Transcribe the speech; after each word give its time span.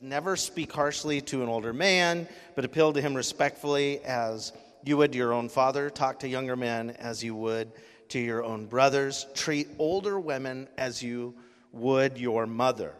Never 0.00 0.36
speak 0.36 0.72
harshly 0.72 1.22
to 1.22 1.42
an 1.42 1.48
older 1.48 1.72
man, 1.72 2.28
but 2.54 2.66
appeal 2.66 2.92
to 2.92 3.00
him 3.00 3.14
respectfully 3.14 4.00
as 4.04 4.52
you 4.84 4.98
would 4.98 5.12
to 5.12 5.18
your 5.18 5.32
own 5.32 5.48
father. 5.48 5.88
Talk 5.88 6.18
to 6.18 6.28
younger 6.28 6.54
men 6.54 6.90
as 6.90 7.24
you 7.24 7.34
would 7.34 7.72
to 8.10 8.18
your 8.18 8.44
own 8.44 8.66
brothers. 8.66 9.26
Treat 9.32 9.68
older 9.78 10.20
women 10.20 10.68
as 10.76 11.02
you 11.02 11.34
would 11.72 12.18
your 12.18 12.46
mother. 12.46 12.92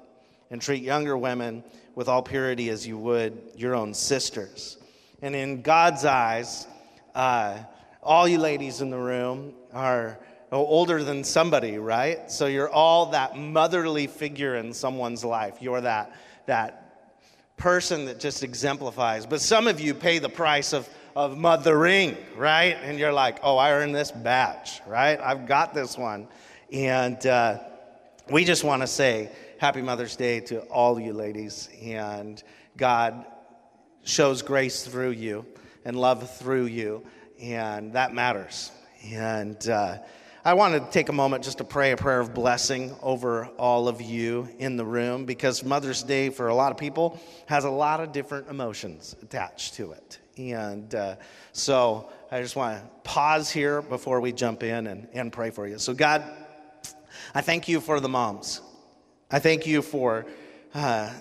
And 0.51 0.63
treat 0.63 0.83
younger 0.83 1.19
women 1.19 1.65
with 1.95 2.09
all 2.09 2.23
purity 2.23 2.71
as 2.71 2.87
you 2.87 2.97
would 2.97 3.43
your 3.57 3.75
own 3.75 3.93
sisters. 3.93 4.79
And 5.21 5.37
in 5.37 5.61
God's 5.61 6.07
eyes, 6.07 6.67
uh, 7.15 7.59
all 8.03 8.27
you 8.27 8.39
ladies 8.39 8.81
in 8.81 8.89
the 8.89 8.97
room 8.97 9.53
are 9.71 10.19
older 10.51 11.05
than 11.05 11.25
somebody, 11.25 11.77
right? 11.77 12.31
So 12.31 12.47
you're 12.47 12.71
all 12.71 13.07
that 13.11 13.37
motherly 13.37 14.07
figure 14.07 14.57
in 14.57 14.73
someone's 14.73 15.27
life. 15.27 15.59
You're 15.61 15.83
that, 15.83 16.17
that 16.47 16.85
person 17.57 18.05
that 18.07 18.21
just 18.21 18.43
exemplifies. 18.43 19.27
But 19.27 19.41
some 19.41 19.67
of 19.67 19.81
you 19.81 19.95
pay 19.95 20.19
the 20.19 20.29
price 20.29 20.73
of, 20.73 20.89
of 21.15 21.37
mothering, 21.37 22.17
right? 22.37 22.77
And 22.83 22.99
you're 22.99 23.13
like, 23.13 23.39
oh, 23.43 23.57
I 23.57 23.73
earned 23.73 23.95
this 23.95 24.11
badge, 24.11 24.81
right? 24.87 25.19
I've 25.21 25.47
got 25.47 25.75
this 25.75 25.97
one. 25.97 26.29
And 26.73 27.25
uh, 27.27 27.59
we 28.31 28.45
just 28.45 28.65
want 28.65 28.83
to 28.83 28.87
say 28.87 29.31
Happy 29.59 29.83
Mother's 29.83 30.17
Day 30.17 30.41
to 30.41 30.61
all 30.63 31.01
you 31.01 31.13
ladies. 31.13 31.71
And 31.83 32.43
God 32.77 33.25
shows 34.05 34.43
grace 34.43 34.85
through 34.85 35.11
you 35.11 35.47
and 35.85 35.99
love 35.99 36.31
through 36.39 36.67
you. 36.67 37.05
And 37.41 37.95
that 37.95 38.13
matters. 38.13 38.71
And 39.05 39.69
uh, 39.69 39.99
I 40.47 40.55
want 40.55 40.75
to 40.75 40.91
take 40.93 41.09
a 41.09 41.13
moment 41.13 41.43
just 41.43 41.59
to 41.59 41.65
pray 41.65 41.91
a 41.91 41.97
prayer 41.97 42.21
of 42.21 42.33
blessing 42.33 42.95
over 43.03 43.47
all 43.59 43.89
of 43.89 44.01
you 44.01 44.49
in 44.61 44.77
the 44.77 44.85
room 44.85 45.25
because 45.25 45.65
Mother's 45.65 46.05
Day, 46.05 46.31
for 46.31 46.47
a 46.47 46.55
lot 46.55 46.71
of 46.71 46.79
people, 46.79 47.21
has 47.47 47.65
a 47.65 47.69
lot 47.69 47.99
of 47.99 48.13
different 48.13 48.47
emotions 48.47 49.17
attached 49.23 49.75
to 49.75 49.91
it. 49.91 50.21
And 50.39 50.95
uh, 50.95 51.17
so 51.51 52.13
I 52.31 52.43
just 52.43 52.55
want 52.55 52.81
to 52.81 52.89
pause 53.03 53.51
here 53.51 53.83
before 53.83 54.21
we 54.21 54.31
jump 54.31 54.63
in 54.63 54.87
and, 54.87 55.09
and 55.15 55.33
pray 55.33 55.51
for 55.51 55.67
you. 55.67 55.81
So, 55.81 55.93
God, 55.95 56.23
I 57.35 57.41
thank 57.41 57.67
you 57.67 57.81
for 57.81 57.99
the 57.99 58.09
moms. 58.09 58.61
I 59.29 59.41
thank 59.41 59.67
you 59.67 59.83
for 59.83 60.27
uh, 60.75 61.13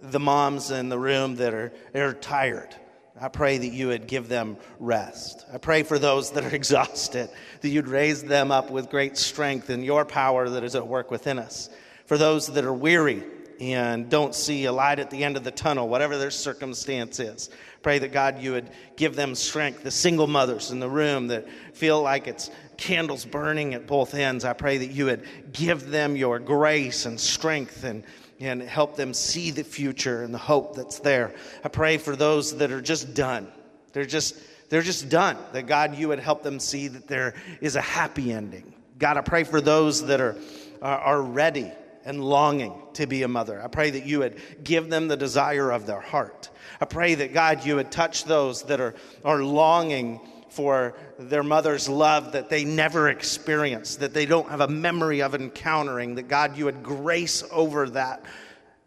the 0.00 0.18
moms 0.18 0.70
in 0.70 0.88
the 0.88 0.98
room 0.98 1.36
that 1.36 1.52
are, 1.52 1.74
that 1.92 2.00
are 2.00 2.14
tired 2.14 2.74
I 3.22 3.28
pray 3.28 3.56
that 3.56 3.72
you 3.72 3.86
would 3.86 4.08
give 4.08 4.28
them 4.28 4.56
rest. 4.80 5.46
I 5.54 5.58
pray 5.58 5.84
for 5.84 5.96
those 5.96 6.32
that 6.32 6.44
are 6.44 6.48
exhausted, 6.54 7.30
that 7.60 7.68
you'd 7.68 7.86
raise 7.86 8.24
them 8.24 8.50
up 8.50 8.68
with 8.68 8.90
great 8.90 9.16
strength 9.16 9.70
and 9.70 9.84
your 9.84 10.04
power 10.04 10.48
that 10.48 10.64
is 10.64 10.74
at 10.74 10.88
work 10.88 11.12
within 11.12 11.38
us. 11.38 11.70
For 12.06 12.18
those 12.18 12.48
that 12.48 12.64
are 12.64 12.74
weary 12.74 13.22
and 13.60 14.10
don't 14.10 14.34
see 14.34 14.64
a 14.64 14.72
light 14.72 14.98
at 14.98 15.08
the 15.08 15.22
end 15.22 15.36
of 15.36 15.44
the 15.44 15.52
tunnel, 15.52 15.88
whatever 15.88 16.18
their 16.18 16.32
circumstance 16.32 17.20
is, 17.20 17.48
pray 17.80 18.00
that 18.00 18.10
God, 18.10 18.40
you 18.40 18.52
would 18.52 18.70
give 18.96 19.14
them 19.14 19.36
strength. 19.36 19.84
The 19.84 19.92
single 19.92 20.26
mothers 20.26 20.72
in 20.72 20.80
the 20.80 20.90
room 20.90 21.28
that 21.28 21.46
feel 21.74 22.02
like 22.02 22.26
it's 22.26 22.50
candles 22.76 23.24
burning 23.24 23.74
at 23.74 23.86
both 23.86 24.14
ends, 24.14 24.44
I 24.44 24.52
pray 24.52 24.78
that 24.78 24.90
you 24.90 25.04
would 25.04 25.24
give 25.52 25.90
them 25.90 26.16
your 26.16 26.40
grace 26.40 27.06
and 27.06 27.20
strength 27.20 27.84
and 27.84 28.02
and 28.42 28.60
help 28.60 28.96
them 28.96 29.14
see 29.14 29.52
the 29.52 29.62
future 29.62 30.22
and 30.24 30.34
the 30.34 30.38
hope 30.38 30.74
that's 30.74 30.98
there. 30.98 31.32
I 31.62 31.68
pray 31.68 31.96
for 31.96 32.16
those 32.16 32.56
that 32.58 32.72
are 32.72 32.80
just 32.80 33.14
done. 33.14 33.50
They're 33.92 34.04
just 34.04 34.36
they're 34.68 34.82
just 34.82 35.08
done. 35.08 35.36
That 35.52 35.66
God 35.66 35.96
you 35.96 36.08
would 36.08 36.18
help 36.18 36.42
them 36.42 36.58
see 36.58 36.88
that 36.88 37.06
there 37.06 37.34
is 37.60 37.76
a 37.76 37.80
happy 37.80 38.32
ending. 38.32 38.74
God, 38.98 39.16
I 39.16 39.20
pray 39.20 39.44
for 39.44 39.60
those 39.60 40.06
that 40.06 40.20
are 40.20 40.36
are, 40.80 40.98
are 40.98 41.22
ready 41.22 41.70
and 42.04 42.24
longing 42.24 42.74
to 42.94 43.06
be 43.06 43.22
a 43.22 43.28
mother. 43.28 43.62
I 43.62 43.68
pray 43.68 43.90
that 43.90 44.06
you 44.06 44.18
would 44.20 44.40
give 44.64 44.90
them 44.90 45.06
the 45.06 45.16
desire 45.16 45.70
of 45.70 45.86
their 45.86 46.00
heart. 46.00 46.50
I 46.80 46.84
pray 46.84 47.14
that 47.14 47.32
God 47.32 47.64
you 47.64 47.76
would 47.76 47.92
touch 47.92 48.24
those 48.24 48.64
that 48.64 48.80
are 48.80 48.94
are 49.24 49.42
longing 49.44 50.20
for 50.48 50.94
their 51.30 51.42
mother's 51.42 51.88
love 51.88 52.32
that 52.32 52.48
they 52.48 52.64
never 52.64 53.08
experienced, 53.08 54.00
that 54.00 54.14
they 54.14 54.26
don't 54.26 54.48
have 54.48 54.60
a 54.60 54.68
memory 54.68 55.22
of 55.22 55.34
encountering, 55.34 56.16
that 56.16 56.28
God, 56.28 56.56
you 56.56 56.66
would 56.66 56.82
grace 56.82 57.44
over 57.50 57.88
that 57.90 58.24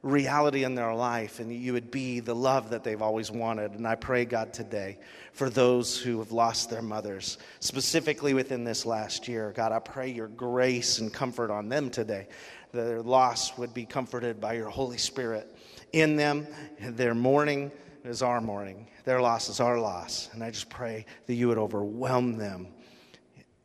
reality 0.05 0.63
in 0.63 0.75
their 0.75 0.93
life 0.93 1.39
and 1.39 1.51
you 1.51 1.73
would 1.73 1.89
be 1.89 2.19
the 2.19 2.35
love 2.35 2.69
that 2.69 2.83
they've 2.83 3.01
always 3.01 3.31
wanted. 3.31 3.71
And 3.71 3.87
I 3.87 3.95
pray, 3.95 4.23
God, 4.23 4.53
today 4.53 4.99
for 5.33 5.49
those 5.49 5.99
who 5.99 6.19
have 6.19 6.31
lost 6.31 6.69
their 6.69 6.83
mothers, 6.83 7.39
specifically 7.59 8.33
within 8.33 8.63
this 8.63 8.85
last 8.85 9.27
year. 9.27 9.51
God, 9.55 9.71
I 9.71 9.79
pray 9.79 10.09
your 10.09 10.27
grace 10.27 10.99
and 10.99 11.11
comfort 11.11 11.49
on 11.49 11.69
them 11.69 11.89
today. 11.89 12.27
Their 12.71 13.01
loss 13.01 13.57
would 13.57 13.73
be 13.73 13.85
comforted 13.85 14.39
by 14.39 14.53
your 14.53 14.69
Holy 14.69 14.97
Spirit 14.97 15.53
in 15.91 16.15
them, 16.15 16.47
their 16.79 17.15
mourning 17.15 17.71
is 18.05 18.21
our 18.21 18.41
mourning. 18.41 18.87
Their 19.03 19.21
loss 19.21 19.49
is 19.49 19.59
our 19.59 19.79
loss. 19.79 20.29
And 20.33 20.43
I 20.43 20.51
just 20.51 20.69
pray 20.69 21.05
that 21.25 21.33
you 21.33 21.47
would 21.47 21.57
overwhelm 21.57 22.37
them, 22.37 22.67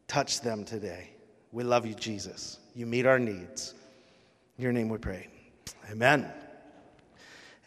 touch 0.09 0.41
them 0.41 0.65
today. 0.65 1.11
We 1.53 1.65
love 1.65 1.85
you, 1.87 1.95
Jesus. 1.95 2.59
You 2.75 2.87
meet 2.87 3.07
our 3.07 3.19
needs. 3.19 3.75
In 4.57 4.65
your 4.65 4.73
name 4.73 4.89
we 4.89 4.99
pray. 4.99 5.29
Amen. 5.91 6.31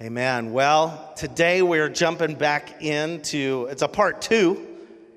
Amen. 0.01 0.53
Well, 0.53 1.13
today 1.15 1.61
we're 1.61 1.89
jumping 1.89 2.35
back 2.35 2.81
into 2.81 3.67
it's 3.69 3.81
a 3.81 3.87
part 3.87 4.21
two. 4.21 4.67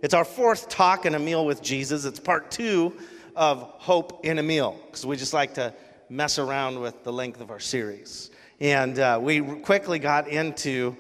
It's 0.03 0.15
our 0.15 0.25
fourth 0.25 0.69
talk 0.69 1.07
and 1.07 1.17
a 1.17 1.19
meal 1.19 1.47
with 1.47 1.63
Jesus. 1.63 2.05
It's 2.05 2.21
part 2.21 2.51
two 2.51 2.97
of 3.35 3.63
Hope 3.63 4.25
in 4.25 4.39
a 4.39 4.43
Meal 4.43 4.79
because 4.87 5.07
we 5.07 5.17
just 5.17 5.35
like 5.35 5.55
to 5.55 5.75
mess 6.09 6.39
around 6.39 6.81
with 6.81 7.05
the 7.05 7.13
length 7.13 7.41
of 7.41 7.51
our 7.51 7.59
series. 7.59 8.31
And 8.61 8.99
uh, 8.99 9.19
we 9.21 9.41
quickly 9.41 9.99
got 9.99 10.29
into 10.29 10.97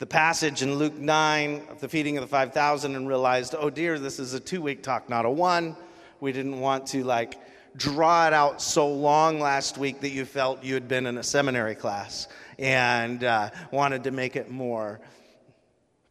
the 0.00 0.06
passage 0.06 0.62
in 0.62 0.76
Luke 0.76 0.96
9 0.96 1.60
of 1.68 1.78
the 1.80 1.88
feeding 1.88 2.16
of 2.16 2.22
the 2.22 2.26
5,000 2.26 2.96
and 2.96 3.06
realized, 3.06 3.54
oh 3.56 3.68
dear, 3.68 3.98
this 3.98 4.18
is 4.18 4.32
a 4.32 4.40
two 4.40 4.62
week 4.62 4.82
talk, 4.82 5.10
not 5.10 5.26
a 5.26 5.30
one. 5.30 5.76
We 6.20 6.32
didn't 6.32 6.58
want 6.58 6.86
to 6.88 7.04
like 7.04 7.38
draw 7.76 8.26
it 8.26 8.32
out 8.32 8.62
so 8.62 8.90
long 8.90 9.40
last 9.40 9.76
week 9.76 10.00
that 10.00 10.08
you 10.08 10.24
felt 10.24 10.64
you 10.64 10.72
had 10.72 10.88
been 10.88 11.06
in 11.06 11.18
a 11.18 11.22
seminary 11.22 11.74
class 11.74 12.28
and 12.58 13.22
uh, 13.22 13.50
wanted 13.72 14.04
to 14.04 14.10
make 14.10 14.36
it 14.36 14.50
more 14.50 15.02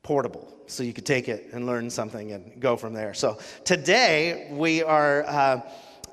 portable 0.03 0.55
so 0.67 0.83
you 0.83 0.93
could 0.93 1.05
take 1.05 1.27
it 1.27 1.49
and 1.51 1.65
learn 1.65 1.89
something 1.89 2.31
and 2.31 2.61
go 2.61 2.77
from 2.77 2.93
there. 2.93 3.15
So 3.15 3.39
today 3.65 4.49
we 4.51 4.83
are. 4.83 5.23
Uh, 5.23 5.61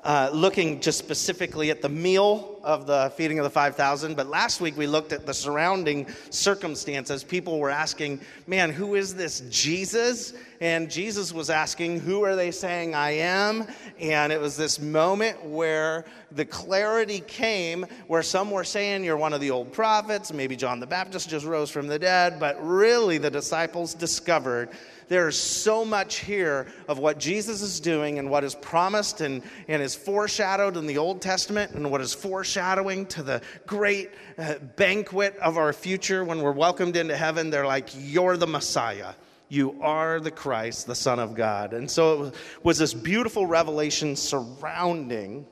uh, 0.03 0.29
looking 0.33 0.79
just 0.79 0.97
specifically 0.97 1.69
at 1.69 1.81
the 1.81 1.89
meal 1.89 2.59
of 2.63 2.85
the 2.85 3.11
feeding 3.15 3.39
of 3.39 3.43
the 3.43 3.49
5,000, 3.49 4.15
but 4.15 4.27
last 4.27 4.61
week 4.61 4.77
we 4.77 4.87
looked 4.87 5.13
at 5.13 5.25
the 5.25 5.33
surrounding 5.33 6.07
circumstances. 6.29 7.23
People 7.23 7.59
were 7.59 7.69
asking, 7.69 8.19
man, 8.45 8.71
who 8.71 8.95
is 8.95 9.15
this 9.15 9.41
Jesus? 9.49 10.33
And 10.59 10.89
Jesus 10.89 11.31
was 11.31 11.49
asking, 11.49 11.99
who 11.99 12.23
are 12.23 12.35
they 12.35 12.51
saying 12.51 12.95
I 12.95 13.11
am? 13.11 13.67
And 13.99 14.33
it 14.33 14.41
was 14.41 14.57
this 14.57 14.79
moment 14.79 15.43
where 15.45 16.05
the 16.31 16.45
clarity 16.45 17.21
came 17.21 17.85
where 18.07 18.23
some 18.23 18.51
were 18.51 18.63
saying 18.63 19.03
you're 19.03 19.17
one 19.17 19.33
of 19.33 19.41
the 19.41 19.51
old 19.51 19.71
prophets, 19.71 20.33
maybe 20.33 20.55
John 20.55 20.79
the 20.79 20.87
Baptist 20.87 21.29
just 21.29 21.45
rose 21.45 21.69
from 21.69 21.87
the 21.87 21.99
dead, 21.99 22.39
but 22.39 22.57
really 22.61 23.17
the 23.17 23.31
disciples 23.31 23.93
discovered 23.93 24.69
there's 25.07 25.39
so 25.39 25.85
much 25.85 26.17
here 26.17 26.67
of 26.87 26.99
what 26.99 27.17
Jesus 27.17 27.61
is 27.61 27.79
doing 27.79 28.19
and 28.19 28.29
what 28.29 28.43
is 28.43 28.55
promised 28.55 29.21
and, 29.21 29.41
and 29.67 29.81
is 29.81 29.95
foreshadowed 29.95 30.75
in 30.75 30.85
the 30.85 30.97
Old 30.97 31.21
Testament 31.21 31.71
and 31.71 31.89
what 31.89 32.01
is 32.01 32.13
foreshadowing 32.13 33.05
to 33.07 33.23
the 33.23 33.41
great 33.65 34.11
uh, 34.37 34.55
banquet 34.75 35.35
of 35.37 35.57
our 35.57 35.71
future 35.71 36.23
when 36.23 36.41
we're 36.41 36.51
welcomed 36.51 36.97
into 36.97 37.15
heaven. 37.15 37.49
They're 37.49 37.65
like, 37.65 37.89
You're 37.97 38.37
the 38.37 38.47
Messiah. 38.47 39.13
You 39.49 39.81
are 39.81 40.19
the 40.19 40.31
Christ, 40.31 40.87
the 40.87 40.95
Son 40.95 41.19
of 41.19 41.33
God. 41.33 41.73
And 41.73 41.89
so 41.89 42.25
it 42.25 42.35
was 42.63 42.77
this 42.77 42.93
beautiful 42.93 43.45
revelation 43.45 44.17
surrounding 44.17 45.45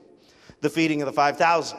the 0.60 0.68
feeding 0.68 1.00
of 1.00 1.06
the 1.06 1.12
5,000. 1.12 1.78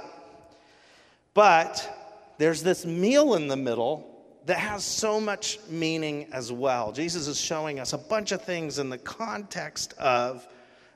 But 1.35 2.33
there's 2.39 2.63
this 2.63 2.87
meal 2.87 3.35
in 3.35 3.47
the 3.47 3.55
middle 3.55 4.16
that 4.47 4.57
has 4.59 4.85
so 4.85 5.19
much 5.19 5.59
meaning 5.69 6.25
as 6.31 6.53
well. 6.53 6.93
Jesus 6.93 7.27
is 7.27 7.39
showing 7.39 7.81
us 7.81 7.91
a 7.91 7.97
bunch 7.97 8.31
of 8.31 8.41
things 8.41 8.79
in 8.79 8.89
the 8.89 8.97
context 8.97 9.93
of 9.99 10.47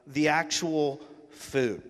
the 0.07 0.29
actual 0.29 1.01
food, 1.31 1.83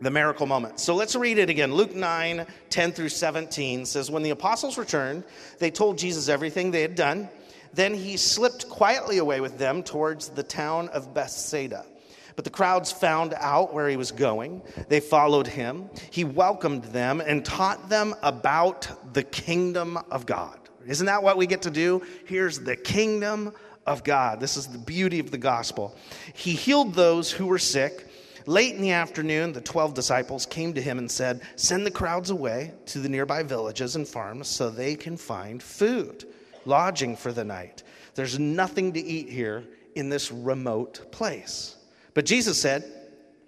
the 0.00 0.10
miracle 0.10 0.46
moment. 0.46 0.80
So 0.80 0.96
let's 0.96 1.14
read 1.14 1.38
it 1.38 1.48
again. 1.48 1.72
Luke 1.72 1.94
9, 1.94 2.44
10 2.70 2.92
through 2.92 3.10
17 3.10 3.86
says, 3.86 4.10
When 4.10 4.24
the 4.24 4.30
apostles 4.30 4.76
returned, 4.76 5.22
they 5.60 5.70
told 5.70 5.96
Jesus 5.96 6.28
everything 6.28 6.72
they 6.72 6.82
had 6.82 6.96
done. 6.96 7.28
Then 7.72 7.94
he 7.94 8.16
slipped 8.16 8.68
quietly 8.68 9.18
away 9.18 9.40
with 9.40 9.58
them 9.58 9.84
towards 9.84 10.30
the 10.30 10.42
town 10.42 10.88
of 10.88 11.14
Bethsaida. 11.14 11.86
But 12.34 12.44
the 12.44 12.50
crowds 12.50 12.90
found 12.90 13.32
out 13.36 13.72
where 13.72 13.88
he 13.88 13.96
was 13.96 14.10
going. 14.10 14.62
They 14.88 14.98
followed 14.98 15.46
him. 15.46 15.88
He 16.10 16.24
welcomed 16.24 16.82
them 16.86 17.20
and 17.20 17.44
taught 17.44 17.88
them 17.88 18.16
about 18.24 19.14
the 19.14 19.22
kingdom 19.22 19.98
of 20.10 20.26
God. 20.26 20.58
Isn't 20.86 21.06
that 21.06 21.22
what 21.22 21.36
we 21.36 21.46
get 21.46 21.62
to 21.62 21.70
do? 21.70 22.02
Here's 22.26 22.60
the 22.60 22.76
kingdom 22.76 23.52
of 23.86 24.04
God. 24.04 24.40
This 24.40 24.56
is 24.56 24.66
the 24.66 24.78
beauty 24.78 25.18
of 25.18 25.30
the 25.30 25.38
gospel. 25.38 25.96
He 26.34 26.52
healed 26.52 26.94
those 26.94 27.30
who 27.30 27.46
were 27.46 27.58
sick, 27.58 28.08
Late 28.46 28.74
in 28.74 28.82
the 28.82 28.90
afternoon, 28.90 29.52
the 29.52 29.60
12 29.60 29.94
disciples 29.94 30.44
came 30.44 30.74
to 30.74 30.82
him 30.82 30.98
and 30.98 31.10
said, 31.10 31.40
Send 31.56 31.86
the 31.86 31.90
crowds 31.90 32.28
away 32.28 32.72
to 32.86 32.98
the 32.98 33.08
nearby 33.08 33.42
villages 33.42 33.96
and 33.96 34.06
farms 34.06 34.48
so 34.48 34.68
they 34.68 34.96
can 34.96 35.16
find 35.16 35.62
food, 35.62 36.26
lodging 36.66 37.16
for 37.16 37.32
the 37.32 37.44
night. 37.44 37.82
There's 38.14 38.38
nothing 38.38 38.92
to 38.92 39.00
eat 39.00 39.30
here 39.30 39.64
in 39.94 40.10
this 40.10 40.30
remote 40.30 41.10
place. 41.10 41.76
But 42.12 42.26
Jesus 42.26 42.60
said, 42.60 42.84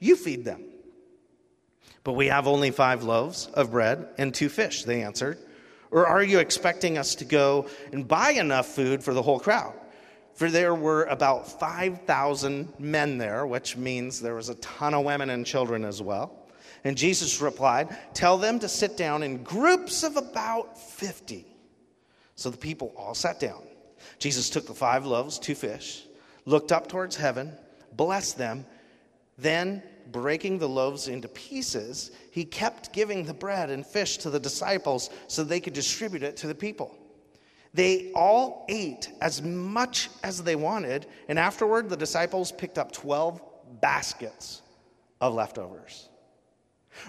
You 0.00 0.16
feed 0.16 0.44
them. 0.44 0.64
But 2.02 2.14
we 2.14 2.28
have 2.28 2.46
only 2.46 2.70
five 2.70 3.02
loaves 3.02 3.48
of 3.52 3.72
bread 3.72 4.08
and 4.16 4.34
two 4.34 4.48
fish, 4.48 4.84
they 4.84 5.02
answered. 5.02 5.38
Or 5.90 6.06
are 6.06 6.22
you 6.22 6.38
expecting 6.38 6.98
us 6.98 7.14
to 7.16 7.24
go 7.24 7.68
and 7.92 8.06
buy 8.06 8.30
enough 8.32 8.66
food 8.66 9.02
for 9.02 9.14
the 9.14 9.22
whole 9.22 9.40
crowd? 9.40 9.74
For 10.34 10.50
there 10.50 10.74
were 10.74 11.04
about 11.04 11.48
5,000 11.60 12.74
men 12.78 13.16
there, 13.16 13.46
which 13.46 13.76
means 13.76 14.20
there 14.20 14.34
was 14.34 14.50
a 14.50 14.54
ton 14.56 14.92
of 14.92 15.04
women 15.04 15.30
and 15.30 15.46
children 15.46 15.84
as 15.84 16.02
well. 16.02 16.46
And 16.84 16.96
Jesus 16.96 17.40
replied, 17.40 17.96
Tell 18.12 18.36
them 18.36 18.58
to 18.60 18.68
sit 18.68 18.96
down 18.96 19.22
in 19.22 19.42
groups 19.42 20.02
of 20.02 20.16
about 20.16 20.78
50. 20.78 21.46
So 22.34 22.50
the 22.50 22.58
people 22.58 22.92
all 22.96 23.14
sat 23.14 23.40
down. 23.40 23.62
Jesus 24.18 24.50
took 24.50 24.66
the 24.66 24.74
five 24.74 25.06
loaves, 25.06 25.38
two 25.38 25.54
fish, 25.54 26.04
looked 26.44 26.70
up 26.70 26.86
towards 26.86 27.16
heaven, 27.16 27.52
blessed 27.92 28.36
them, 28.36 28.66
then 29.38 29.82
breaking 30.12 30.58
the 30.58 30.68
loaves 30.68 31.08
into 31.08 31.28
pieces, 31.28 32.10
he 32.30 32.44
kept 32.44 32.92
giving 32.92 33.24
the 33.24 33.34
bread 33.34 33.70
and 33.70 33.86
fish 33.86 34.18
to 34.18 34.30
the 34.30 34.40
disciples 34.40 35.10
so 35.26 35.42
they 35.42 35.60
could 35.60 35.72
distribute 35.72 36.22
it 36.22 36.36
to 36.38 36.46
the 36.46 36.54
people. 36.54 36.96
They 37.74 38.10
all 38.14 38.64
ate 38.68 39.10
as 39.20 39.42
much 39.42 40.08
as 40.22 40.42
they 40.42 40.56
wanted, 40.56 41.06
and 41.28 41.38
afterward, 41.38 41.90
the 41.90 41.96
disciples 41.96 42.50
picked 42.50 42.78
up 42.78 42.92
12 42.92 43.42
baskets 43.80 44.62
of 45.20 45.34
leftovers. 45.34 46.08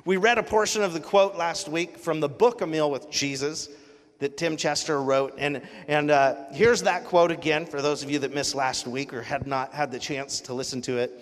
We 0.06 0.18
read 0.18 0.38
a 0.38 0.44
portion 0.44 0.84
of 0.84 0.94
the 0.94 1.00
quote 1.00 1.36
last 1.36 1.70
week 1.70 1.98
from 1.98 2.20
the 2.20 2.28
book 2.28 2.62
A 2.62 2.68
Meal 2.68 2.92
with 2.92 3.10
Jesus 3.10 3.70
that 4.20 4.38
Tim 4.38 4.58
Chester 4.58 5.02
wrote. 5.02 5.36
And, 5.38 5.62
and 5.88 6.12
uh, 6.12 6.36
here's 6.52 6.84
that 6.84 7.06
quote 7.06 7.32
again 7.32 7.66
for 7.66 7.82
those 7.82 8.04
of 8.04 8.12
you 8.12 8.20
that 8.20 8.34
missed 8.34 8.56
last 8.56 8.88
week 8.88 9.14
or 9.14 9.22
had 9.22 9.48
not 9.48 9.74
had 9.74 9.92
the 9.92 10.00
chance 10.00 10.42
to 10.42 10.54
listen 10.54 10.82
to 10.84 10.98
it 10.98 11.20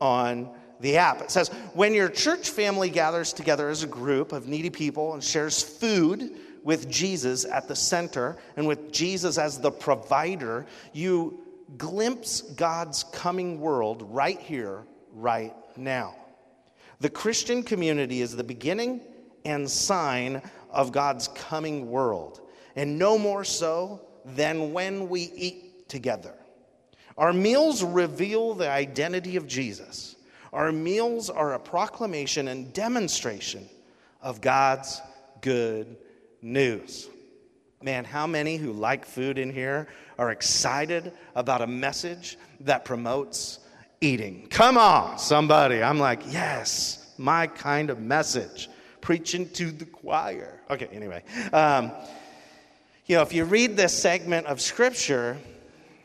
on 0.00 0.50
the 0.80 0.96
app. 0.96 1.20
It 1.20 1.30
says, 1.30 1.48
When 1.74 1.94
your 1.94 2.08
church 2.08 2.50
family 2.50 2.90
gathers 2.90 3.32
together 3.32 3.68
as 3.68 3.82
a 3.82 3.88
group 3.88 4.32
of 4.32 4.48
needy 4.48 4.70
people 4.70 5.14
and 5.14 5.22
shares 5.22 5.62
food, 5.62 6.36
with 6.64 6.88
Jesus 6.90 7.44
at 7.44 7.68
the 7.68 7.76
center 7.76 8.36
and 8.56 8.66
with 8.66 8.90
Jesus 8.90 9.38
as 9.38 9.58
the 9.58 9.70
provider, 9.70 10.66
you 10.92 11.38
glimpse 11.76 12.40
God's 12.40 13.04
coming 13.04 13.60
world 13.60 14.02
right 14.10 14.40
here, 14.40 14.84
right 15.12 15.54
now. 15.76 16.16
The 17.00 17.10
Christian 17.10 17.62
community 17.62 18.22
is 18.22 18.34
the 18.34 18.44
beginning 18.44 19.02
and 19.44 19.70
sign 19.70 20.42
of 20.70 20.90
God's 20.90 21.28
coming 21.28 21.90
world, 21.90 22.40
and 22.74 22.98
no 22.98 23.18
more 23.18 23.44
so 23.44 24.00
than 24.24 24.72
when 24.72 25.08
we 25.08 25.30
eat 25.34 25.88
together. 25.88 26.34
Our 27.18 27.32
meals 27.32 27.84
reveal 27.84 28.54
the 28.54 28.70
identity 28.70 29.36
of 29.36 29.46
Jesus. 29.46 30.16
Our 30.54 30.70
meals 30.70 31.30
are 31.30 31.54
a 31.54 31.58
proclamation 31.58 32.46
and 32.46 32.72
demonstration 32.72 33.68
of 34.22 34.40
God's 34.40 35.02
good 35.40 35.96
news. 36.40 37.08
Man, 37.82 38.04
how 38.04 38.28
many 38.28 38.56
who 38.56 38.72
like 38.72 39.04
food 39.04 39.36
in 39.36 39.52
here 39.52 39.88
are 40.16 40.30
excited 40.30 41.12
about 41.34 41.60
a 41.60 41.66
message 41.66 42.38
that 42.60 42.84
promotes 42.84 43.58
eating? 44.00 44.46
Come 44.48 44.78
on, 44.78 45.18
somebody. 45.18 45.82
I'm 45.82 45.98
like, 45.98 46.22
yes, 46.32 47.12
my 47.18 47.48
kind 47.48 47.90
of 47.90 47.98
message. 47.98 48.70
Preaching 49.00 49.48
to 49.50 49.72
the 49.72 49.86
choir. 49.86 50.60
Okay, 50.70 50.86
anyway. 50.92 51.24
Um, 51.52 51.90
you 53.06 53.16
know, 53.16 53.22
if 53.22 53.32
you 53.32 53.44
read 53.44 53.76
this 53.76 53.92
segment 53.92 54.46
of 54.46 54.60
scripture 54.60 55.36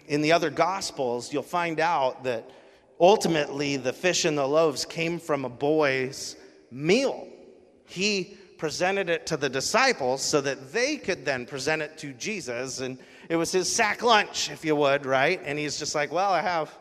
in 0.07 0.24
the 0.24 0.31
other 0.31 0.50
gospels, 0.50 1.31
you'll 1.31 1.44
find 1.44 1.80
out 1.80 2.24
that 2.24 2.50
ultimately 3.00 3.78
the 3.78 3.94
fish 3.94 4.25
and 4.25 4.38
the 4.38 4.46
loaves 4.46 4.86
came 4.86 5.19
from 5.19 5.46
a 5.46 5.50
boy's 5.50 6.36
meal. 6.72 7.28
He 7.86 8.38
presented 8.57 9.10
it 9.10 9.25
to 9.28 9.38
the 9.38 9.50
disciples 9.50 10.22
so 10.22 10.42
that 10.42 10.74
they 10.74 10.98
could 10.98 11.24
then 11.25 11.46
present 11.46 11.81
it 11.81 11.98
to 11.98 12.13
Jesus. 12.13 12.81
And 12.81 13.00
it 13.30 13.38
was 13.38 13.51
his 13.51 13.74
sack 13.74 14.04
lunch, 14.04 14.51
if 14.51 14.66
you 14.66 14.75
would, 14.75 15.06
right? 15.06 15.42
And 15.44 15.57
he's 15.57 15.80
just 15.80 15.96
like, 15.96 16.12
well, 16.12 16.31
I 16.31 16.42
have 16.42 16.78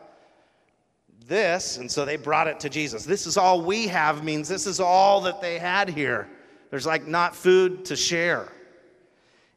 this. 1.25 1.77
And 1.77 1.89
so 1.89 2.03
they 2.03 2.17
brought 2.17 2.47
it 2.47 2.59
to 2.61 2.69
Jesus. 2.69 3.05
This 3.05 3.25
is 3.25 3.37
all 3.37 3.61
we 3.61 3.87
have 3.87 4.23
means 4.23 4.49
this 4.49 4.67
is 4.67 4.79
all 4.79 5.21
that 5.21 5.41
they 5.41 5.57
had 5.57 5.89
here. 5.89 6.27
There's 6.69 6.85
like 6.85 7.07
not 7.07 7.35
food 7.35 7.85
to 7.85 7.95
share. 7.95 8.51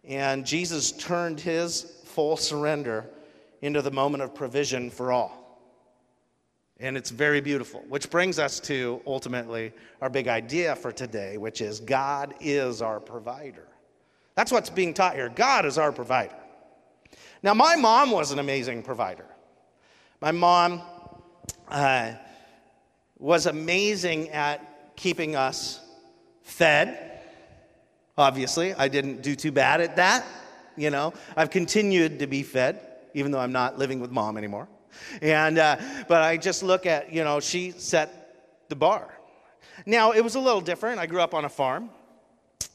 And 0.04 0.46
Jesus 0.46 0.92
turned 0.92 1.40
his 1.40 1.82
full 2.04 2.36
surrender 2.36 3.06
into 3.62 3.82
the 3.82 3.90
moment 3.90 4.22
of 4.22 4.34
provision 4.34 4.90
for 4.90 5.12
all. 5.12 5.41
And 6.80 6.96
it's 6.96 7.10
very 7.10 7.40
beautiful, 7.40 7.84
which 7.88 8.10
brings 8.10 8.38
us 8.38 8.58
to 8.60 9.00
ultimately 9.06 9.72
our 10.00 10.10
big 10.10 10.26
idea 10.26 10.74
for 10.74 10.90
today, 10.90 11.36
which 11.36 11.60
is 11.60 11.78
God 11.80 12.34
is 12.40 12.82
our 12.82 12.98
provider. 12.98 13.68
That's 14.34 14.50
what's 14.50 14.70
being 14.70 14.94
taught 14.94 15.14
here. 15.14 15.28
God 15.28 15.66
is 15.66 15.78
our 15.78 15.92
provider. 15.92 16.34
Now, 17.42 17.54
my 17.54 17.76
mom 17.76 18.10
was 18.10 18.32
an 18.32 18.38
amazing 18.38 18.82
provider. 18.82 19.26
My 20.20 20.32
mom 20.32 20.82
uh, 21.68 22.12
was 23.18 23.46
amazing 23.46 24.30
at 24.30 24.96
keeping 24.96 25.36
us 25.36 25.80
fed. 26.42 27.20
Obviously, 28.16 28.74
I 28.74 28.88
didn't 28.88 29.22
do 29.22 29.34
too 29.34 29.52
bad 29.52 29.80
at 29.80 29.96
that. 29.96 30.24
You 30.76 30.90
know, 30.90 31.12
I've 31.36 31.50
continued 31.50 32.20
to 32.20 32.26
be 32.26 32.42
fed, 32.42 32.80
even 33.14 33.32
though 33.32 33.40
I'm 33.40 33.52
not 33.52 33.78
living 33.78 34.00
with 34.00 34.10
mom 34.10 34.36
anymore. 34.36 34.68
And, 35.20 35.58
uh, 35.58 35.76
but 36.08 36.22
I 36.22 36.36
just 36.36 36.62
look 36.62 36.86
at, 36.86 37.12
you 37.12 37.24
know, 37.24 37.40
she 37.40 37.72
set 37.72 38.66
the 38.68 38.76
bar. 38.76 39.12
Now, 39.86 40.12
it 40.12 40.22
was 40.22 40.34
a 40.34 40.40
little 40.40 40.60
different. 40.60 40.98
I 40.98 41.06
grew 41.06 41.20
up 41.20 41.34
on 41.34 41.44
a 41.44 41.48
farm. 41.48 41.90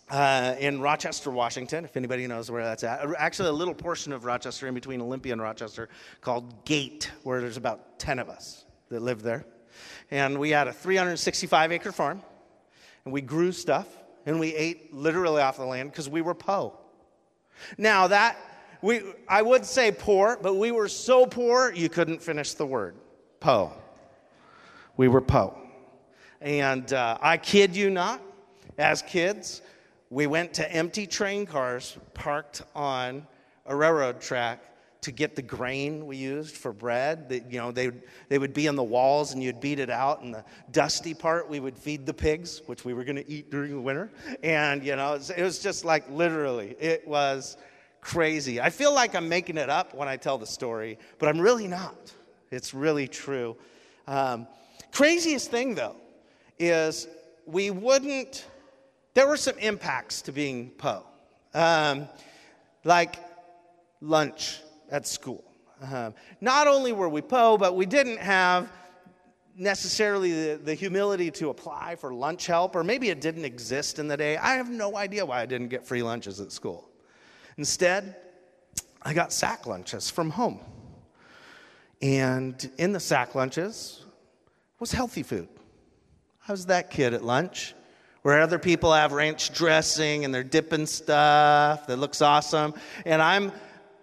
Uh, 0.09 0.55
in 0.59 0.79
Rochester, 0.79 1.29
Washington, 1.29 1.83
if 1.83 1.97
anybody 1.97 2.27
knows 2.27 2.49
where 2.49 2.63
that's 2.63 2.85
at. 2.85 3.05
Actually, 3.17 3.49
a 3.49 3.51
little 3.51 3.73
portion 3.73 4.13
of 4.13 4.23
Rochester 4.23 4.65
in 4.65 4.73
between 4.73 5.01
Olympia 5.01 5.33
and 5.33 5.41
Rochester 5.41 5.89
called 6.21 6.63
Gate, 6.63 7.11
where 7.23 7.41
there's 7.41 7.57
about 7.57 7.99
10 7.99 8.19
of 8.19 8.29
us 8.29 8.63
that 8.87 9.01
live 9.01 9.21
there. 9.21 9.45
And 10.09 10.39
we 10.39 10.51
had 10.51 10.69
a 10.69 10.73
365 10.73 11.73
acre 11.73 11.91
farm, 11.91 12.21
and 13.03 13.13
we 13.13 13.19
grew 13.19 13.51
stuff, 13.51 13.85
and 14.25 14.39
we 14.39 14.55
ate 14.55 14.93
literally 14.93 15.41
off 15.41 15.57
the 15.57 15.65
land 15.65 15.91
because 15.91 16.07
we 16.07 16.21
were 16.21 16.33
po. 16.33 16.79
Now, 17.77 18.07
that 18.07 18.37
we, 18.81 19.01
I 19.27 19.41
would 19.41 19.65
say 19.65 19.91
poor, 19.91 20.37
but 20.41 20.55
we 20.55 20.71
were 20.71 20.87
so 20.87 21.25
poor 21.25 21.71
you 21.73 21.89
couldn't 21.89 22.21
finish 22.21 22.53
the 22.53 22.65
word. 22.65 22.95
Po. 23.39 23.73
We 24.95 25.07
were 25.07 25.21
po. 25.21 25.57
And 26.41 26.91
uh, 26.93 27.17
I 27.21 27.37
kid 27.37 27.75
you 27.75 27.89
not, 27.89 28.21
as 28.77 29.01
kids, 29.01 29.61
we 30.09 30.27
went 30.27 30.53
to 30.55 30.71
empty 30.71 31.07
train 31.07 31.45
cars 31.45 31.97
parked 32.13 32.61
on 32.75 33.25
a 33.65 33.75
railroad 33.75 34.21
track 34.21 34.63
to 35.01 35.11
get 35.11 35.35
the 35.35 35.41
grain 35.41 36.05
we 36.05 36.17
used 36.17 36.55
for 36.55 36.73
bread. 36.73 37.29
That, 37.29 37.51
you 37.51 37.59
know, 37.59 37.71
they, 37.71 37.91
they 38.29 38.37
would 38.37 38.53
be 38.53 38.67
in 38.67 38.75
the 38.75 38.83
walls 38.83 39.33
and 39.33 39.41
you'd 39.41 39.59
beat 39.59 39.79
it 39.79 39.89
out. 39.89 40.21
And 40.21 40.33
the 40.33 40.43
dusty 40.71 41.13
part, 41.13 41.49
we 41.49 41.59
would 41.59 41.77
feed 41.77 42.05
the 42.05 42.13
pigs, 42.13 42.61
which 42.65 42.85
we 42.85 42.93
were 42.93 43.03
going 43.03 43.17
to 43.17 43.29
eat 43.29 43.49
during 43.51 43.71
the 43.71 43.81
winter. 43.81 44.11
And, 44.43 44.83
you 44.83 44.95
know, 44.95 45.13
it 45.13 45.17
was, 45.17 45.29
it 45.31 45.43
was 45.43 45.59
just 45.59 45.85
like 45.85 46.09
literally, 46.09 46.75
it 46.79 47.07
was 47.07 47.57
crazy. 48.07 48.61
I 48.61 48.69
feel 48.69 48.93
like 48.93 49.15
I'm 49.15 49.27
making 49.27 49.57
it 49.57 49.69
up 49.69 49.93
when 49.93 50.07
I 50.07 50.15
tell 50.15 50.37
the 50.37 50.47
story, 50.47 50.97
but 51.19 51.27
I'm 51.27 51.41
really 51.41 51.67
not. 51.67 52.13
It's 52.51 52.73
really 52.73 53.05
true. 53.05 53.57
Um, 54.07 54.47
craziest 54.93 55.51
thing, 55.51 55.75
though, 55.75 55.97
is 56.57 57.05
we 57.45 57.69
wouldn't, 57.69 58.45
there 59.13 59.27
were 59.27 59.35
some 59.35 59.57
impacts 59.57 60.21
to 60.21 60.31
being 60.31 60.69
Po. 60.77 61.03
Um, 61.53 62.07
like 62.85 63.17
lunch 63.99 64.61
at 64.89 65.05
school. 65.05 65.43
Um, 65.81 66.13
not 66.39 66.65
only 66.65 66.93
were 66.93 67.09
we 67.09 67.19
Po, 67.19 67.57
but 67.57 67.75
we 67.75 67.85
didn't 67.85 68.19
have 68.19 68.71
necessarily 69.57 70.31
the, 70.31 70.61
the, 70.63 70.73
humility 70.73 71.29
to 71.31 71.49
apply 71.49 71.97
for 71.97 72.13
lunch 72.13 72.45
help, 72.45 72.73
or 72.73 72.85
maybe 72.85 73.09
it 73.09 73.19
didn't 73.19 73.43
exist 73.43 73.99
in 73.99 74.07
the 74.07 74.15
day. 74.15 74.37
I 74.37 74.55
have 74.55 74.69
no 74.69 74.95
idea 74.95 75.25
why 75.25 75.41
I 75.41 75.45
didn't 75.45 75.67
get 75.67 75.85
free 75.85 76.03
lunches 76.03 76.39
at 76.39 76.53
school. 76.53 76.86
Instead, 77.57 78.15
I 79.01 79.13
got 79.13 79.33
sack 79.33 79.65
lunches 79.65 80.09
from 80.09 80.29
home. 80.29 80.59
And 82.01 82.69
in 82.77 82.93
the 82.93 82.99
sack 82.99 83.33
lunches 83.35 84.05
was 84.79 84.91
healthy 84.91 85.23
food. 85.23 85.47
I 86.47 86.51
was 86.51 86.67
that 86.67 86.91
kid 86.91 87.13
at 87.13 87.23
lunch 87.23 87.73
where 88.21 88.41
other 88.41 88.59
people 88.59 88.93
have 88.93 89.11
ranch 89.11 89.53
dressing 89.53 90.25
and 90.25 90.33
they're 90.33 90.43
dipping 90.43 90.85
stuff 90.85 91.87
that 91.87 91.97
looks 91.97 92.21
awesome. 92.21 92.73
And 93.05 93.21
I'm 93.21 93.51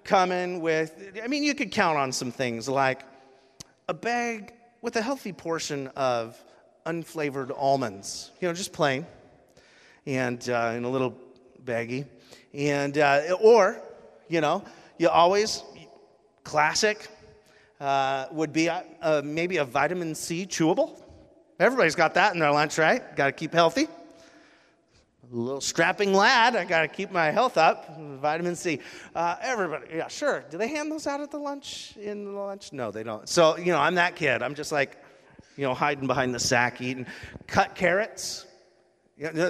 coming 0.02 0.60
with, 0.60 1.12
I 1.22 1.28
mean, 1.28 1.44
you 1.44 1.54
could 1.54 1.70
count 1.70 1.98
on 1.98 2.10
some 2.10 2.32
things 2.32 2.68
like 2.68 3.02
a 3.88 3.94
bag 3.94 4.52
with 4.82 4.96
a 4.96 5.02
healthy 5.02 5.32
portion 5.32 5.88
of 5.88 6.42
unflavored 6.86 7.50
almonds, 7.56 8.30
you 8.40 8.48
know, 8.48 8.54
just 8.54 8.72
plain, 8.72 9.06
and 10.06 10.48
uh, 10.50 10.72
in 10.76 10.84
a 10.84 10.90
little 10.90 11.16
baggie. 11.64 12.06
And, 12.52 12.96
uh, 12.98 13.36
or, 13.40 13.80
you 14.28 14.40
know, 14.40 14.64
you 14.98 15.08
always, 15.08 15.62
classic, 16.44 17.08
uh, 17.80 18.26
would 18.30 18.52
be 18.52 18.68
a, 18.68 18.84
a, 19.02 19.22
maybe 19.22 19.56
a 19.56 19.64
vitamin 19.64 20.14
C 20.14 20.46
chewable. 20.46 21.00
Everybody's 21.58 21.94
got 21.94 22.14
that 22.14 22.34
in 22.34 22.40
their 22.40 22.52
lunch, 22.52 22.78
right? 22.78 23.16
Got 23.16 23.26
to 23.26 23.32
keep 23.32 23.52
healthy. 23.52 23.88
A 25.32 25.36
little 25.36 25.60
strapping 25.60 26.12
lad, 26.12 26.54
I 26.54 26.64
got 26.64 26.82
to 26.82 26.88
keep 26.88 27.10
my 27.10 27.30
health 27.30 27.56
up. 27.56 27.98
Vitamin 27.98 28.56
C. 28.56 28.80
Uh, 29.14 29.36
everybody, 29.40 29.86
yeah, 29.96 30.08
sure. 30.08 30.44
Do 30.50 30.58
they 30.58 30.68
hand 30.68 30.92
those 30.92 31.06
out 31.06 31.20
at 31.20 31.30
the 31.30 31.38
lunch? 31.38 31.96
In 31.96 32.24
the 32.24 32.30
lunch? 32.32 32.72
No, 32.72 32.90
they 32.90 33.02
don't. 33.02 33.28
So, 33.28 33.56
you 33.56 33.72
know, 33.72 33.78
I'm 33.78 33.94
that 33.96 34.16
kid. 34.16 34.42
I'm 34.42 34.54
just 34.54 34.70
like, 34.70 34.96
you 35.56 35.64
know, 35.64 35.74
hiding 35.74 36.06
behind 36.06 36.34
the 36.34 36.40
sack, 36.40 36.80
eating 36.80 37.06
cut 37.46 37.74
carrots. 37.74 38.46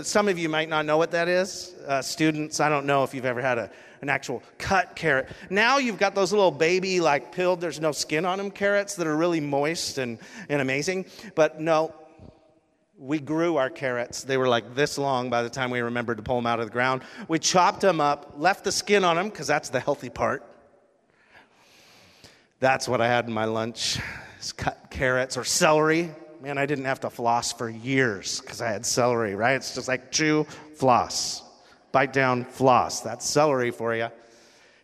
Some 0.03 0.29
of 0.29 0.39
you 0.39 0.51
might 0.51 0.69
not 0.69 0.85
know 0.85 0.99
what 0.99 1.13
that 1.13 1.27
is. 1.27 1.75
Uh, 1.87 2.03
students, 2.03 2.61
I 2.61 2.69
don't 2.69 2.85
know 2.85 3.03
if 3.03 3.15
you've 3.15 3.25
ever 3.25 3.41
had 3.41 3.57
a, 3.57 3.71
an 4.03 4.11
actual 4.11 4.43
cut 4.59 4.95
carrot. 4.95 5.31
Now 5.49 5.79
you've 5.79 5.99
got 5.99 6.15
those 6.15 6.33
little 6.33 6.51
baby, 6.51 7.01
like 7.01 7.33
peeled, 7.33 7.63
there's 7.63 7.81
no 7.81 7.91
skin 7.91 8.27
on 8.27 8.37
them 8.37 8.51
carrots 8.51 8.95
that 8.97 9.07
are 9.07 9.17
really 9.17 9.41
moist 9.41 9.97
and, 9.97 10.19
and 10.51 10.61
amazing. 10.61 11.07
But 11.35 11.63
no, 11.63 11.95
we 12.99 13.19
grew 13.19 13.57
our 13.57 13.71
carrots. 13.71 14.23
They 14.23 14.37
were 14.37 14.49
like 14.49 14.75
this 14.75 14.99
long 14.99 15.31
by 15.31 15.43
the 15.43 15.49
time 15.49 15.71
we 15.71 15.81
remembered 15.81 16.19
to 16.19 16.23
pull 16.23 16.37
them 16.37 16.47
out 16.47 16.61
of 16.61 16.67
the 16.67 16.73
ground. 16.73 17.01
We 17.27 17.39
chopped 17.39 17.81
them 17.81 18.03
up, 18.03 18.35
left 18.37 18.65
the 18.65 18.73
skin 18.73 19.03
on 19.03 19.17
them 19.17 19.31
because 19.31 19.47
that's 19.47 19.71
the 19.71 19.81
healthy 19.81 20.11
part. 20.11 20.45
That's 22.61 22.87
what 22.87 23.01
I 23.01 23.07
had 23.07 23.27
in 23.27 23.33
my 23.33 23.47
lunch 23.47 23.99
cut 24.59 24.91
carrots 24.91 25.39
or 25.39 25.45
celery. 25.45 26.11
Man, 26.45 26.59
I 26.59 26.67
didn't 26.67 26.85
have 26.85 27.01
to 27.01 27.09
floss 27.09 27.55
for 27.55 27.71
years 27.71 28.43
because 28.43 28.61
I 28.61 28.69
had 28.69 28.85
celery, 28.85 29.35
right? 29.35 29.55
It's 29.55 29.75
just 29.75 29.89
like 29.89 30.13
chew, 30.13 30.45
floss, 30.75 31.43
bite 31.91 32.13
down, 32.13 32.45
floss. 32.45 33.01
That's 33.01 33.25
celery 33.25 33.71
for 33.71 33.95
you. 33.95 34.09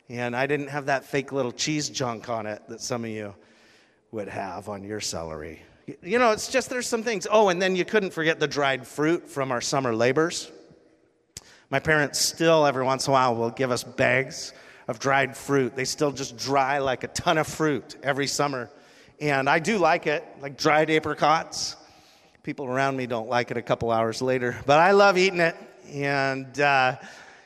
And 0.09 0.35
I 0.35 0.47
didn't 0.47 0.69
have 0.69 0.87
that 0.87 1.05
fake 1.05 1.33
little 1.33 1.53
cheese 1.53 1.91
junk 1.91 2.31
on 2.31 2.47
it 2.47 2.63
that 2.71 2.81
some 2.81 3.05
of 3.05 3.11
you 3.11 3.35
would 4.11 4.29
have 4.29 4.71
on 4.71 4.83
your 4.83 5.01
celery. 5.01 5.61
You 6.03 6.19
know, 6.19 6.31
it's 6.31 6.49
just 6.49 6.71
there's 6.71 6.87
some 6.87 7.03
things. 7.03 7.27
Oh, 7.31 7.51
and 7.51 7.61
then 7.61 7.77
you 7.77 7.85
couldn't 7.85 8.15
forget 8.15 8.41
the 8.41 8.49
dried 8.49 8.87
fruit 8.87 9.29
from 9.29 9.53
our 9.53 9.61
summer 9.61 9.95
labors. 9.95 10.51
My 11.69 11.79
parents 11.79 12.19
still, 12.19 12.65
every 12.65 12.85
once 12.85 13.07
in 13.07 13.11
a 13.11 13.13
while, 13.13 13.35
will 13.35 13.51
give 13.51 13.71
us 13.71 13.85
bags 13.85 14.55
of 14.89 14.99
dried 14.99 15.37
fruit. 15.37 15.77
They 15.77 15.85
still 15.85 16.11
just 16.11 16.39
dry 16.39 16.79
like 16.79 17.05
a 17.05 17.09
ton 17.09 17.37
of 17.37 17.47
fruit 17.47 17.97
every 18.03 18.29
summer 18.29 18.71
and 19.21 19.49
I 19.49 19.59
do 19.59 19.79
like 19.79 20.07
it, 20.07 20.25
like 20.41 20.57
dried 20.57 20.91
apricots. 20.91 21.77
People 22.43 22.67
around 22.67 22.97
me 22.97 23.07
don't 23.07 23.29
like 23.29 23.51
it 23.51 23.59
a 23.59 23.63
couple 23.63 23.91
hours 23.91 24.23
later, 24.23 24.59
but 24.65 24.79
I 24.79 24.93
love 24.93 25.19
eating 25.19 25.41
it. 25.41 25.55
And 25.93 26.59
uh, 26.59 26.97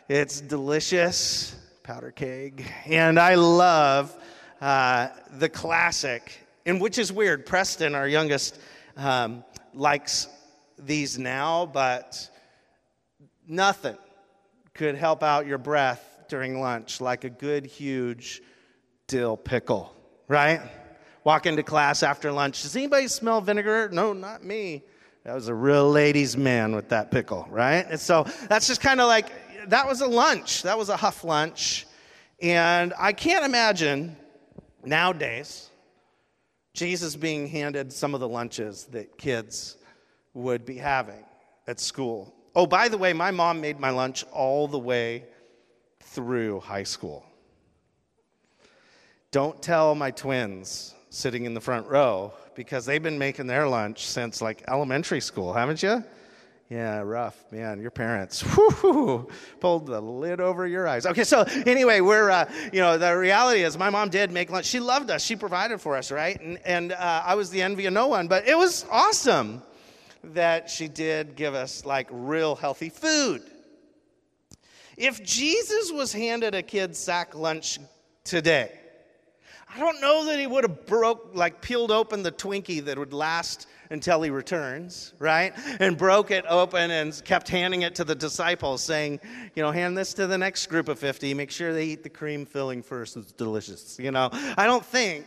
it's 0.08 0.40
delicious, 0.40 1.56
powder 1.82 2.12
keg. 2.12 2.64
And 2.86 3.18
I 3.18 3.34
love 3.34 4.14
uh, 4.60 5.08
the 5.32 5.48
classic, 5.48 6.46
and 6.64 6.80
which 6.80 6.98
is 6.98 7.12
weird. 7.12 7.44
Preston, 7.44 7.94
our 7.94 8.06
youngest, 8.06 8.60
um, 8.96 9.44
likes 9.72 10.28
these 10.78 11.18
now, 11.18 11.66
but 11.66 12.30
nothing 13.48 13.96
could 14.74 14.94
help 14.94 15.24
out 15.24 15.46
your 15.46 15.58
breath 15.58 16.24
during 16.28 16.60
lunch 16.60 17.00
like 17.00 17.24
a 17.24 17.30
good, 17.30 17.66
huge 17.66 18.42
dill 19.08 19.36
pickle, 19.36 19.94
right? 20.28 20.60
Walk 21.24 21.46
into 21.46 21.62
class 21.62 22.02
after 22.02 22.30
lunch. 22.30 22.62
Does 22.62 22.76
anybody 22.76 23.08
smell 23.08 23.40
vinegar? 23.40 23.88
No, 23.90 24.12
not 24.12 24.44
me. 24.44 24.84
That 25.24 25.34
was 25.34 25.48
a 25.48 25.54
real 25.54 25.90
ladies' 25.90 26.36
man 26.36 26.74
with 26.74 26.90
that 26.90 27.10
pickle, 27.10 27.46
right? 27.50 27.86
And 27.88 27.98
so 27.98 28.24
that's 28.48 28.66
just 28.66 28.82
kind 28.82 29.00
of 29.00 29.08
like, 29.08 29.30
that 29.68 29.88
was 29.88 30.02
a 30.02 30.06
lunch. 30.06 30.62
That 30.62 30.76
was 30.76 30.90
a 30.90 30.96
huff 30.96 31.24
lunch. 31.24 31.86
And 32.42 32.92
I 32.98 33.12
can't 33.14 33.44
imagine 33.44 34.16
nowadays 34.84 35.70
Jesus 36.74 37.16
being 37.16 37.46
handed 37.46 37.90
some 37.92 38.14
of 38.14 38.20
the 38.20 38.28
lunches 38.28 38.84
that 38.86 39.16
kids 39.16 39.78
would 40.34 40.66
be 40.66 40.76
having 40.76 41.24
at 41.66 41.80
school. 41.80 42.34
Oh, 42.54 42.66
by 42.66 42.88
the 42.88 42.98
way, 42.98 43.14
my 43.14 43.30
mom 43.30 43.62
made 43.62 43.80
my 43.80 43.90
lunch 43.90 44.24
all 44.32 44.68
the 44.68 44.78
way 44.78 45.24
through 46.00 46.60
high 46.60 46.82
school. 46.82 47.24
Don't 49.30 49.60
tell 49.62 49.94
my 49.94 50.10
twins 50.10 50.94
sitting 51.14 51.44
in 51.44 51.54
the 51.54 51.60
front 51.60 51.86
row 51.86 52.32
because 52.54 52.84
they've 52.84 53.02
been 53.02 53.18
making 53.18 53.46
their 53.46 53.68
lunch 53.68 54.06
since 54.06 54.42
like 54.42 54.62
elementary 54.68 55.20
school, 55.20 55.52
haven't 55.52 55.82
you? 55.82 56.02
Yeah, 56.70 57.00
rough, 57.00 57.44
man. 57.52 57.80
Your 57.80 57.90
parents 57.90 58.42
whoo, 58.82 59.28
pulled 59.60 59.86
the 59.86 60.00
lid 60.00 60.40
over 60.40 60.66
your 60.66 60.88
eyes. 60.88 61.04
Okay, 61.06 61.24
so 61.24 61.42
anyway, 61.66 62.00
we're, 62.00 62.30
uh, 62.30 62.50
you 62.72 62.80
know, 62.80 62.96
the 62.96 63.16
reality 63.16 63.62
is 63.62 63.76
my 63.76 63.90
mom 63.90 64.08
did 64.08 64.32
make 64.32 64.50
lunch. 64.50 64.66
She 64.66 64.80
loved 64.80 65.10
us. 65.10 65.22
She 65.22 65.36
provided 65.36 65.80
for 65.80 65.96
us, 65.96 66.10
right? 66.10 66.40
And, 66.40 66.58
and 66.64 66.92
uh, 66.92 67.22
I 67.24 67.34
was 67.34 67.50
the 67.50 67.62
envy 67.62 67.86
of 67.86 67.92
no 67.92 68.08
one, 68.08 68.28
but 68.28 68.48
it 68.48 68.56
was 68.56 68.86
awesome 68.90 69.62
that 70.32 70.70
she 70.70 70.88
did 70.88 71.36
give 71.36 71.54
us 71.54 71.84
like 71.84 72.08
real 72.10 72.56
healthy 72.56 72.88
food. 72.88 73.42
If 74.96 75.22
Jesus 75.22 75.92
was 75.92 76.12
handed 76.12 76.54
a 76.54 76.62
kid's 76.62 76.98
sack 76.98 77.34
lunch 77.34 77.78
today, 78.24 78.72
I 79.74 79.80
don't 79.80 80.00
know 80.00 80.24
that 80.26 80.38
he 80.38 80.46
would 80.46 80.62
have 80.62 80.86
broke, 80.86 81.30
like 81.34 81.60
peeled 81.60 81.90
open 81.90 82.22
the 82.22 82.30
Twinkie 82.30 82.84
that 82.84 82.96
would 82.96 83.12
last 83.12 83.66
until 83.90 84.22
he 84.22 84.30
returns, 84.30 85.14
right? 85.18 85.52
And 85.80 85.98
broke 85.98 86.30
it 86.30 86.44
open 86.48 86.92
and 86.92 87.20
kept 87.24 87.48
handing 87.48 87.82
it 87.82 87.96
to 87.96 88.04
the 88.04 88.14
disciples, 88.14 88.84
saying, 88.84 89.18
you 89.56 89.62
know, 89.64 89.72
hand 89.72 89.98
this 89.98 90.14
to 90.14 90.28
the 90.28 90.38
next 90.38 90.68
group 90.68 90.88
of 90.88 90.98
50. 91.00 91.34
Make 91.34 91.50
sure 91.50 91.72
they 91.72 91.86
eat 91.86 92.04
the 92.04 92.08
cream 92.08 92.46
filling 92.46 92.82
first. 92.82 93.16
It's 93.16 93.32
delicious. 93.32 93.98
You 93.98 94.12
know, 94.12 94.30
I 94.56 94.66
don't 94.66 94.84
think 94.84 95.26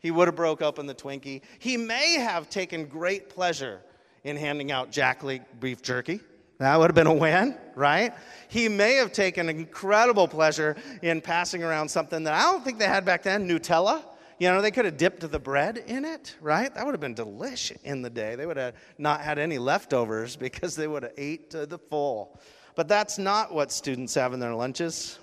he 0.00 0.10
would 0.10 0.28
have 0.28 0.36
broke 0.36 0.60
open 0.60 0.86
the 0.86 0.94
Twinkie. 0.94 1.40
He 1.58 1.78
may 1.78 2.18
have 2.18 2.50
taken 2.50 2.84
great 2.84 3.30
pleasure 3.30 3.80
in 4.24 4.36
handing 4.36 4.72
out 4.72 4.90
Jack 4.90 5.22
Link's 5.22 5.46
beef 5.58 5.80
jerky. 5.80 6.20
That 6.58 6.78
would 6.78 6.88
have 6.88 6.94
been 6.94 7.06
a 7.06 7.14
win, 7.14 7.56
right? 7.74 8.14
He 8.48 8.68
may 8.68 8.94
have 8.94 9.12
taken 9.12 9.48
incredible 9.48 10.26
pleasure 10.26 10.76
in 11.02 11.20
passing 11.20 11.62
around 11.62 11.88
something 11.88 12.24
that 12.24 12.32
I 12.32 12.42
don't 12.42 12.64
think 12.64 12.78
they 12.78 12.86
had 12.86 13.04
back 13.04 13.22
then 13.22 13.46
Nutella. 13.48 14.02
You 14.38 14.48
know, 14.48 14.60
they 14.60 14.70
could 14.70 14.84
have 14.84 14.96
dipped 14.96 15.20
the 15.30 15.38
bread 15.38 15.78
in 15.78 16.04
it, 16.04 16.36
right? 16.40 16.74
That 16.74 16.84
would 16.84 16.92
have 16.92 17.00
been 17.00 17.14
delicious 17.14 17.80
in 17.82 18.02
the 18.02 18.10
day. 18.10 18.36
They 18.36 18.46
would 18.46 18.58
have 18.58 18.74
not 18.98 19.20
had 19.20 19.38
any 19.38 19.58
leftovers 19.58 20.36
because 20.36 20.76
they 20.76 20.86
would 20.86 21.02
have 21.04 21.12
ate 21.16 21.50
to 21.50 21.66
the 21.66 21.78
full. 21.78 22.38
But 22.74 22.88
that's 22.88 23.18
not 23.18 23.52
what 23.52 23.72
students 23.72 24.14
have 24.14 24.34
in 24.34 24.40
their 24.40 24.54
lunches. 24.54 25.18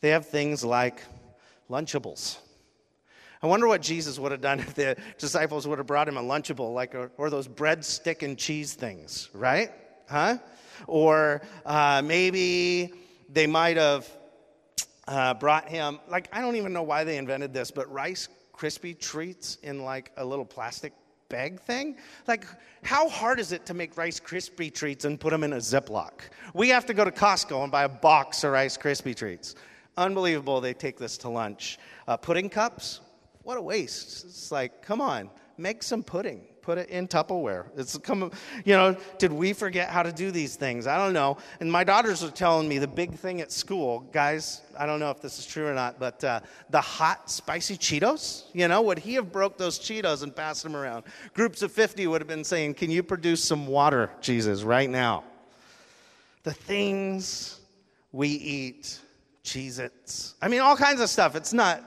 They 0.00 0.10
have 0.10 0.26
things 0.26 0.64
like 0.64 1.02
Lunchables. 1.70 2.38
I 3.40 3.46
wonder 3.46 3.66
what 3.66 3.80
Jesus 3.80 4.18
would 4.18 4.32
have 4.32 4.40
done 4.40 4.60
if 4.60 4.74
the 4.74 4.96
disciples 5.18 5.66
would 5.66 5.78
have 5.78 5.86
brought 5.86 6.08
him 6.08 6.16
a 6.16 6.22
Lunchable, 6.22 6.74
like 6.74 6.94
a, 6.94 7.10
or 7.16 7.30
those 7.30 7.48
bread, 7.48 7.84
stick, 7.84 8.22
and 8.22 8.36
cheese 8.36 8.74
things, 8.74 9.30
right? 9.32 9.70
Huh? 10.08 10.38
Or 10.86 11.42
uh, 11.64 12.02
maybe 12.04 12.92
they 13.28 13.46
might 13.46 13.76
have 13.76 14.08
uh, 15.06 15.34
brought 15.34 15.68
him, 15.68 15.98
like, 16.08 16.28
I 16.32 16.40
don't 16.40 16.56
even 16.56 16.72
know 16.72 16.82
why 16.82 17.04
they 17.04 17.16
invented 17.16 17.52
this, 17.52 17.70
but 17.70 17.90
Rice 17.92 18.28
Krispie 18.56 18.98
treats 18.98 19.56
in 19.62 19.82
like 19.82 20.12
a 20.16 20.24
little 20.24 20.44
plastic 20.44 20.92
bag 21.32 21.58
thing? 21.60 21.96
Like, 22.28 22.44
how 22.82 23.08
hard 23.08 23.40
is 23.40 23.52
it 23.52 23.66
to 23.66 23.74
make 23.74 23.96
Rice 23.96 24.20
Krispie 24.20 24.72
treats 24.72 25.04
and 25.04 25.18
put 25.18 25.30
them 25.30 25.42
in 25.42 25.54
a 25.54 25.56
Ziploc? 25.56 26.12
We 26.54 26.68
have 26.68 26.86
to 26.86 26.94
go 26.94 27.04
to 27.04 27.10
Costco 27.10 27.62
and 27.62 27.72
buy 27.72 27.84
a 27.84 27.88
box 27.88 28.44
of 28.44 28.52
Rice 28.52 28.76
Krispie 28.76 29.16
treats. 29.16 29.54
Unbelievable, 29.96 30.60
they 30.60 30.74
take 30.74 30.98
this 30.98 31.18
to 31.18 31.28
lunch. 31.28 31.78
Uh, 32.06 32.16
pudding 32.16 32.50
cups? 32.50 33.00
What 33.42 33.56
a 33.56 33.62
waste. 33.62 34.24
It's 34.24 34.52
like, 34.52 34.82
come 34.82 35.00
on, 35.00 35.30
make 35.56 35.82
some 35.82 36.02
pudding 36.02 36.46
put 36.62 36.78
it 36.78 36.88
in 36.88 37.08
Tupperware. 37.08 37.66
It's 37.76 37.98
come, 37.98 38.30
you 38.64 38.74
know, 38.74 38.96
did 39.18 39.32
we 39.32 39.52
forget 39.52 39.88
how 39.88 40.02
to 40.02 40.12
do 40.12 40.30
these 40.30 40.56
things? 40.56 40.86
I 40.86 40.96
don't 40.96 41.12
know. 41.12 41.36
And 41.60 41.70
my 41.70 41.84
daughters 41.84 42.22
are 42.22 42.30
telling 42.30 42.68
me 42.68 42.78
the 42.78 42.86
big 42.86 43.14
thing 43.14 43.40
at 43.40 43.50
school, 43.50 44.00
guys, 44.12 44.62
I 44.78 44.86
don't 44.86 45.00
know 45.00 45.10
if 45.10 45.20
this 45.20 45.38
is 45.38 45.46
true 45.46 45.66
or 45.66 45.74
not, 45.74 45.98
but 45.98 46.22
uh, 46.22 46.40
the 46.70 46.80
hot, 46.80 47.28
spicy 47.30 47.76
Cheetos, 47.76 48.44
you 48.52 48.68
know, 48.68 48.80
would 48.82 49.00
he 49.00 49.14
have 49.14 49.32
broke 49.32 49.58
those 49.58 49.78
Cheetos 49.78 50.22
and 50.22 50.34
passed 50.34 50.62
them 50.62 50.76
around? 50.76 51.04
Groups 51.34 51.62
of 51.62 51.72
50 51.72 52.06
would 52.06 52.20
have 52.20 52.28
been 52.28 52.44
saying, 52.44 52.74
Can 52.74 52.90
you 52.90 53.02
produce 53.02 53.42
some 53.42 53.66
water, 53.66 54.10
Jesus, 54.20 54.62
right 54.62 54.88
now? 54.88 55.24
The 56.44 56.54
things 56.54 57.60
we 58.12 58.28
eat, 58.28 59.00
Cheez 59.44 59.78
Its. 59.78 60.34
I 60.40 60.48
mean, 60.48 60.60
all 60.60 60.76
kinds 60.76 61.00
of 61.00 61.10
stuff. 61.10 61.34
It's 61.34 61.52
not 61.52 61.82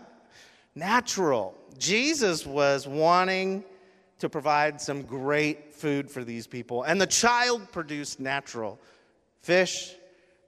natural. 0.75 1.57
Jesus 1.77 2.45
was 2.45 2.87
wanting 2.87 3.63
to 4.19 4.29
provide 4.29 4.79
some 4.79 5.01
great 5.01 5.73
food 5.73 6.09
for 6.09 6.23
these 6.23 6.47
people. 6.47 6.83
And 6.83 6.99
the 6.99 7.07
child 7.07 7.71
produced 7.71 8.19
natural 8.19 8.79
fish, 9.41 9.93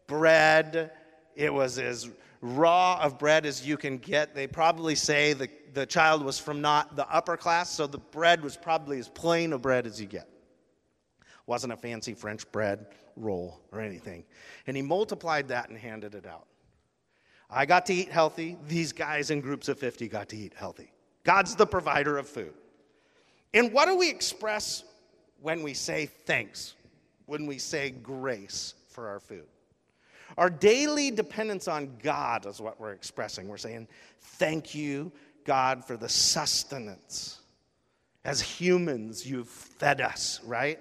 bread. 0.07 0.91
It 1.35 1.53
was 1.53 1.77
as 1.77 2.09
raw 2.41 2.99
of 3.01 3.19
bread 3.19 3.45
as 3.45 3.67
you 3.67 3.77
can 3.77 3.97
get. 3.97 4.33
They 4.33 4.47
probably 4.47 4.95
say 4.95 5.33
the, 5.33 5.49
the 5.73 5.85
child 5.85 6.23
was 6.23 6.39
from 6.39 6.61
not 6.61 6.95
the 6.95 7.07
upper 7.09 7.37
class, 7.37 7.69
so 7.69 7.87
the 7.87 7.97
bread 7.97 8.41
was 8.41 8.55
probably 8.55 8.99
as 8.99 9.09
plain 9.09 9.53
of 9.53 9.61
bread 9.61 9.85
as 9.85 9.99
you 9.99 10.07
get. 10.07 10.29
Wasn't 11.45 11.71
a 11.71 11.77
fancy 11.77 12.13
French 12.13 12.49
bread 12.51 12.87
roll 13.15 13.59
or 13.71 13.81
anything. 13.81 14.23
And 14.67 14.75
he 14.75 14.81
multiplied 14.81 15.47
that 15.49 15.69
and 15.69 15.77
handed 15.77 16.15
it 16.15 16.25
out. 16.25 16.47
I 17.49 17.65
got 17.65 17.85
to 17.87 17.93
eat 17.93 18.09
healthy. 18.09 18.57
These 18.67 18.91
guys 18.91 19.31
in 19.31 19.39
groups 19.39 19.69
of 19.69 19.79
50 19.79 20.07
got 20.09 20.29
to 20.29 20.37
eat 20.37 20.53
healthy. 20.55 20.91
God's 21.23 21.55
the 21.55 21.65
provider 21.65 22.17
of 22.17 22.27
food. 22.27 22.53
And 23.57 23.73
what 23.73 23.87
do 23.87 23.97
we 23.97 24.09
express 24.09 24.83
when 25.41 25.63
we 25.63 25.73
say 25.73 26.05
thanks, 26.05 26.75
when 27.25 27.47
we 27.47 27.57
say 27.57 27.89
grace 27.89 28.75
for 28.89 29.07
our 29.07 29.19
food? 29.19 29.47
Our 30.37 30.51
daily 30.51 31.09
dependence 31.09 31.67
on 31.67 31.97
God 32.03 32.45
is 32.45 32.61
what 32.61 32.79
we're 32.79 32.91
expressing. 32.91 33.47
We're 33.47 33.57
saying, 33.57 33.87
Thank 34.19 34.75
you, 34.75 35.11
God, 35.43 35.83
for 35.83 35.97
the 35.97 36.07
sustenance. 36.07 37.39
As 38.23 38.41
humans, 38.41 39.25
you've 39.25 39.49
fed 39.49 40.01
us, 40.01 40.39
right? 40.45 40.79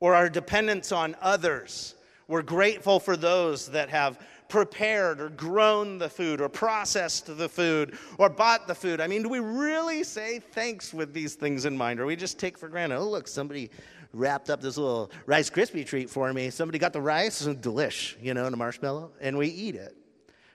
Or 0.00 0.14
our 0.14 0.30
dependence 0.30 0.92
on 0.92 1.14
others. 1.20 1.94
We're 2.26 2.40
grateful 2.40 3.00
for 3.00 3.18
those 3.18 3.66
that 3.72 3.90
have 3.90 4.18
prepared 4.50 5.20
or 5.20 5.30
grown 5.30 5.96
the 5.96 6.08
food 6.08 6.40
or 6.40 6.48
processed 6.48 7.34
the 7.38 7.48
food 7.48 7.96
or 8.18 8.28
bought 8.28 8.66
the 8.66 8.74
food. 8.74 9.00
I 9.00 9.06
mean, 9.06 9.22
do 9.22 9.28
we 9.28 9.40
really 9.40 10.04
say 10.04 10.40
thanks 10.40 10.92
with 10.92 11.14
these 11.14 11.34
things 11.34 11.64
in 11.64 11.76
mind? 11.76 12.00
Or 12.00 12.06
we 12.06 12.16
just 12.16 12.38
take 12.38 12.58
for 12.58 12.68
granted, 12.68 12.98
oh, 12.98 13.08
look, 13.08 13.26
somebody 13.26 13.70
wrapped 14.12 14.50
up 14.50 14.60
this 14.60 14.76
little 14.76 15.10
Rice 15.26 15.48
Krispie 15.48 15.86
treat 15.86 16.10
for 16.10 16.32
me. 16.32 16.50
Somebody 16.50 16.78
got 16.78 16.92
the 16.92 17.00
rice 17.00 17.46
delish, 17.46 18.16
you 18.20 18.34
know, 18.34 18.44
and 18.44 18.54
a 18.54 18.58
marshmallow, 18.58 19.12
and 19.20 19.38
we 19.38 19.48
eat 19.48 19.76
it. 19.76 19.96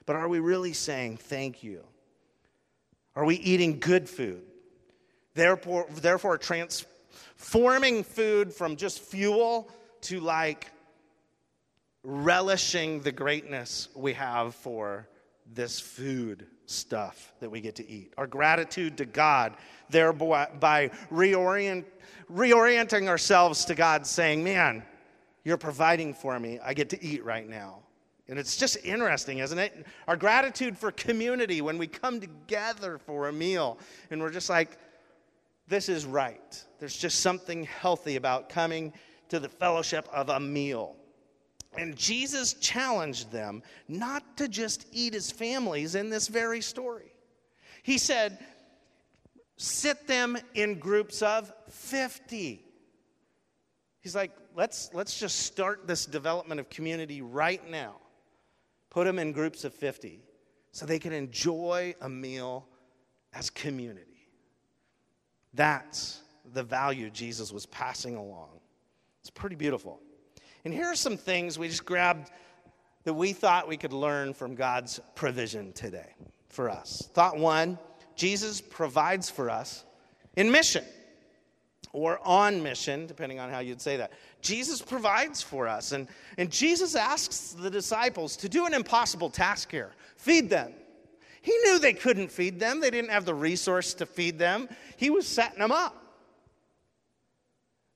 But 0.06 0.16
are 0.16 0.28
we 0.28 0.40
really 0.40 0.74
saying 0.74 1.18
thank 1.18 1.64
you? 1.64 1.82
Are 3.16 3.26
we 3.26 3.36
eating 3.38 3.80
good 3.80 4.10
food? 4.10 4.44
Therefore, 5.34 5.88
therefore 5.96 6.38
transforming 6.38 8.04
food 8.04 8.54
from 8.54 8.76
just 8.76 9.00
fuel 9.00 9.70
to 10.02 10.20
like 10.20 10.70
relishing 12.06 13.02
the 13.02 13.12
greatness 13.12 13.90
we 13.96 14.14
have 14.14 14.56
for 14.56 15.08
this 15.54 15.80
food 15.80 16.48
stuff 16.66 17.34
that 17.40 17.50
we 17.50 17.62
get 17.62 17.76
to 17.76 17.90
eat. 17.90 18.14
Our 18.18 18.28
gratitude 18.28 18.98
to 18.98 19.06
God, 19.06 19.56
thereby 19.90 20.92
reorient, 21.12 21.86
reorienting 22.32 23.08
ourselves 23.08 23.66
to 23.66 23.76
God, 23.76 24.08
saying, 24.08 24.44
Man, 24.44 24.84
you're 25.44 25.58
providing 25.58 26.14
for 26.14 26.40
me. 26.40 26.60
I 26.64 26.74
get 26.74 26.90
to 26.92 27.04
eat 27.04 27.24
right 27.24 27.48
now. 27.48 27.80
And 28.28 28.40
it's 28.40 28.58
just 28.58 28.84
interesting, 28.84 29.38
isn't 29.38 29.60
it? 29.60 29.86
Our 30.08 30.18
gratitude 30.18 30.78
for 30.78 30.92
community 30.92 31.62
when 31.62 31.78
we 31.78 31.86
come 31.86 32.20
together 32.20 32.98
for 32.98 33.28
a 33.28 33.34
meal 33.34 33.78
and 34.10 34.20
we're 34.20 34.32
just 34.32 34.50
like, 34.50 34.80
this 35.68 35.90
is 35.90 36.06
right. 36.06 36.64
There's 36.80 36.96
just 36.96 37.22
something 37.22 37.64
healthy 37.64 38.16
about 38.16 38.50
coming 38.50 38.94
to 39.30 39.40
the 39.40 39.50
fellowship 39.50 40.08
of 40.12 40.30
a 40.30 40.40
meal. 40.40 40.96
And 41.78 41.96
Jesus 41.96 42.54
challenged 42.54 43.32
them 43.32 43.64
not 43.88 44.38
to 44.38 44.48
just 44.48 44.86
eat 44.92 45.14
his 45.14 45.32
families 45.32 45.96
in 45.96 46.10
this 46.10 46.28
very 46.28 46.62
story. 46.62 47.12
He 47.84 47.98
said, 47.98 48.40
sit 49.58 50.08
them 50.08 50.38
in 50.54 50.80
groups 50.80 51.22
of 51.22 51.52
50. 51.70 52.64
He's 54.02 54.16
like, 54.16 54.32
let's, 54.56 54.90
let's 54.94 55.20
just 55.20 55.40
start 55.42 55.88
this 55.88 56.06
development 56.06 56.60
of 56.60 56.70
community 56.70 57.22
right 57.22 57.68
now. 57.70 57.96
Put 58.90 59.06
them 59.06 59.20
in 59.20 59.32
groups 59.32 59.66
of 59.66 59.74
50 59.74 60.22
so 60.72 60.86
they 60.86 61.00
can 61.00 61.14
enjoy 61.14 61.96
a 62.02 62.10
meal 62.10 62.68
as 63.34 63.50
community. 63.50 64.30
That's 65.54 66.22
the 66.54 66.64
value 66.64 67.10
Jesus 67.10 67.52
was 67.52 67.66
passing 67.66 68.16
along. 68.16 68.50
It's 69.22 69.30
pretty 69.30 69.56
beautiful. 69.56 70.00
And 70.66 70.74
here 70.74 70.86
are 70.86 70.96
some 70.96 71.16
things 71.16 71.58
we 71.60 71.68
just 71.68 71.86
grabbed 71.86 72.32
that 73.04 73.14
we 73.14 73.34
thought 73.34 73.68
we 73.68 73.78
could 73.78 73.94
learn 73.94 74.34
from 74.34 74.56
God's 74.56 75.00
provision 75.14 75.72
today 75.74 76.16
for 76.50 76.70
us. 76.70 77.08
Thought 77.14 77.38
one 77.38 77.78
Jesus 78.16 78.62
provides 78.62 79.30
for 79.30 79.50
us 79.50 79.84
in 80.36 80.52
mission 80.52 80.84
or 81.94 82.20
on 82.26 82.64
mission, 82.64 83.06
depending 83.06 83.40
on 83.40 83.50
how 83.50 83.60
you'd 83.60 83.82
say 83.82 83.98
that. 83.98 84.12
Jesus 84.42 84.82
provides 84.82 85.42
for 85.42 85.68
us. 85.68 85.92
And, 85.92 86.08
and 86.38 86.52
Jesus 86.52 86.96
asks 86.96 87.52
the 87.52 87.70
disciples 87.70 88.36
to 88.38 88.50
do 88.50 88.66
an 88.66 88.74
impossible 88.74 89.30
task 89.30 89.72
here 89.72 89.92
feed 90.18 90.50
them. 90.50 90.74
He 91.42 91.56
knew 91.64 91.78
they 91.78 91.94
couldn't 91.94 92.32
feed 92.32 92.60
them, 92.60 92.80
they 92.80 92.90
didn't 92.90 93.12
have 93.12 93.26
the 93.26 93.36
resource 93.36 93.94
to 93.96 94.08
feed 94.08 94.40
them. 94.40 94.68
He 94.98 95.12
was 95.12 95.28
setting 95.28 95.60
them 95.60 95.72
up. 95.72 95.96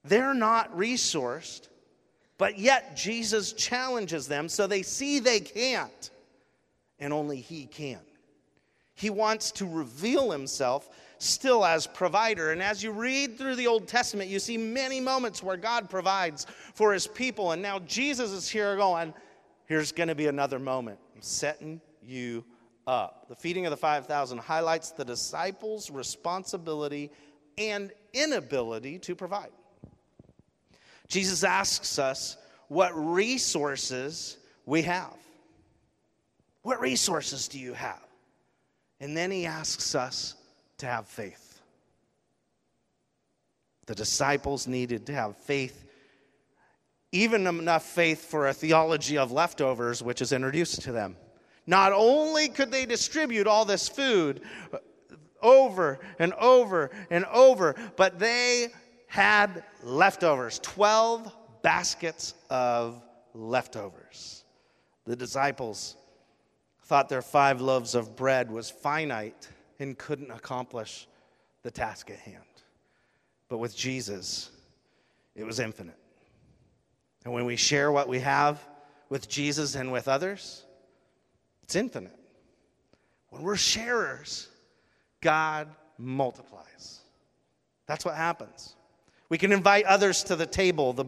They're 0.03 0.35
not 0.35 0.77
resourced. 0.77 1.67
But 2.39 2.57
yet, 2.57 2.95
Jesus 2.95 3.53
challenges 3.53 4.27
them 4.27 4.49
so 4.49 4.65
they 4.65 4.81
see 4.81 5.19
they 5.19 5.41
can't, 5.41 6.09
and 6.97 7.13
only 7.13 7.41
He 7.41 7.65
can. 7.67 7.99
He 8.95 9.11
wants 9.11 9.51
to 9.53 9.65
reveal 9.65 10.31
Himself 10.31 10.89
still 11.19 11.65
as 11.65 11.85
provider. 11.85 12.51
And 12.51 12.63
as 12.63 12.81
you 12.81 12.91
read 12.91 13.37
through 13.37 13.57
the 13.57 13.67
Old 13.67 13.89
Testament, 13.89 14.29
you 14.29 14.39
see 14.39 14.57
many 14.57 15.01
moments 15.01 15.43
where 15.43 15.57
God 15.57 15.89
provides 15.89 16.47
for 16.73 16.93
His 16.93 17.07
people. 17.07 17.51
And 17.51 17.61
now 17.61 17.79
Jesus 17.79 18.31
is 18.31 18.47
here 18.47 18.77
going, 18.77 19.13
here's 19.65 19.91
going 19.91 20.07
to 20.07 20.15
be 20.15 20.27
another 20.27 20.59
moment. 20.59 20.97
I'm 21.13 21.21
setting 21.21 21.81
you 22.01 22.45
up. 22.87 23.27
The 23.27 23.35
feeding 23.35 23.65
of 23.65 23.71
the 23.71 23.77
5,000 23.77 24.37
highlights 24.37 24.91
the 24.91 25.03
disciples' 25.03 25.91
responsibility 25.91 27.11
and 27.57 27.91
inability 28.13 28.97
to 28.99 29.13
provide. 29.13 29.51
Jesus 31.09 31.43
asks 31.43 31.99
us 31.99 32.37
what 32.67 32.91
resources 32.95 34.37
we 34.65 34.83
have. 34.83 35.17
What 36.61 36.79
resources 36.79 37.47
do 37.47 37.59
you 37.59 37.73
have? 37.73 38.03
And 38.99 39.17
then 39.17 39.31
he 39.31 39.45
asks 39.45 39.95
us 39.95 40.35
to 40.77 40.85
have 40.85 41.07
faith. 41.07 41.61
The 43.87 43.95
disciples 43.95 44.67
needed 44.67 45.07
to 45.07 45.13
have 45.13 45.35
faith, 45.37 45.83
even 47.11 47.47
enough 47.47 47.83
faith 47.83 48.29
for 48.29 48.47
a 48.47 48.53
theology 48.53 49.17
of 49.17 49.31
leftovers, 49.31 50.03
which 50.03 50.21
is 50.21 50.31
introduced 50.31 50.83
to 50.83 50.91
them. 50.91 51.15
Not 51.65 51.91
only 51.91 52.49
could 52.49 52.71
they 52.71 52.85
distribute 52.85 53.47
all 53.47 53.65
this 53.65 53.89
food 53.89 54.41
over 55.41 55.99
and 56.19 56.33
over 56.33 56.91
and 57.09 57.25
over, 57.25 57.75
but 57.95 58.19
they 58.19 58.67
had 59.09 59.63
leftovers 59.83 60.59
12 60.59 61.35
baskets 61.63 62.35
of 62.49 63.01
leftovers. 63.33 64.45
The 65.05 65.15
disciples 65.15 65.95
thought 66.83 67.09
their 67.09 67.23
five 67.23 67.59
loaves 67.59 67.95
of 67.95 68.15
bread 68.15 68.51
was 68.51 68.69
finite 68.69 69.49
and 69.79 69.97
couldn't 69.97 70.29
accomplish 70.29 71.07
the 71.63 71.71
task 71.71 72.11
at 72.11 72.19
hand. 72.19 72.43
But 73.49 73.57
with 73.57 73.75
Jesus, 73.75 74.51
it 75.35 75.43
was 75.43 75.59
infinite. 75.59 75.97
And 77.25 77.33
when 77.33 77.45
we 77.45 77.55
share 77.55 77.91
what 77.91 78.07
we 78.07 78.19
have 78.19 78.63
with 79.09 79.27
Jesus 79.27 79.73
and 79.73 79.91
with 79.91 80.07
others, 80.07 80.65
it's 81.63 81.75
infinite. 81.75 82.15
When 83.29 83.41
we're 83.41 83.57
sharers, 83.57 84.49
God 85.19 85.67
multiplies. 85.97 86.99
That's 87.87 88.05
what 88.05 88.15
happens. 88.15 88.75
We 89.29 89.37
can 89.37 89.51
invite 89.51 89.85
others 89.85 90.23
to 90.25 90.35
the 90.35 90.47
table 90.47 90.93
the, 90.93 91.05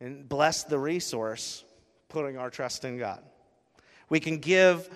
and 0.00 0.28
bless 0.28 0.62
the 0.62 0.78
resource, 0.78 1.64
putting 2.08 2.38
our 2.38 2.48
trust 2.48 2.84
in 2.84 2.96
God. 2.96 3.22
We 4.08 4.20
can 4.20 4.38
give 4.38 4.88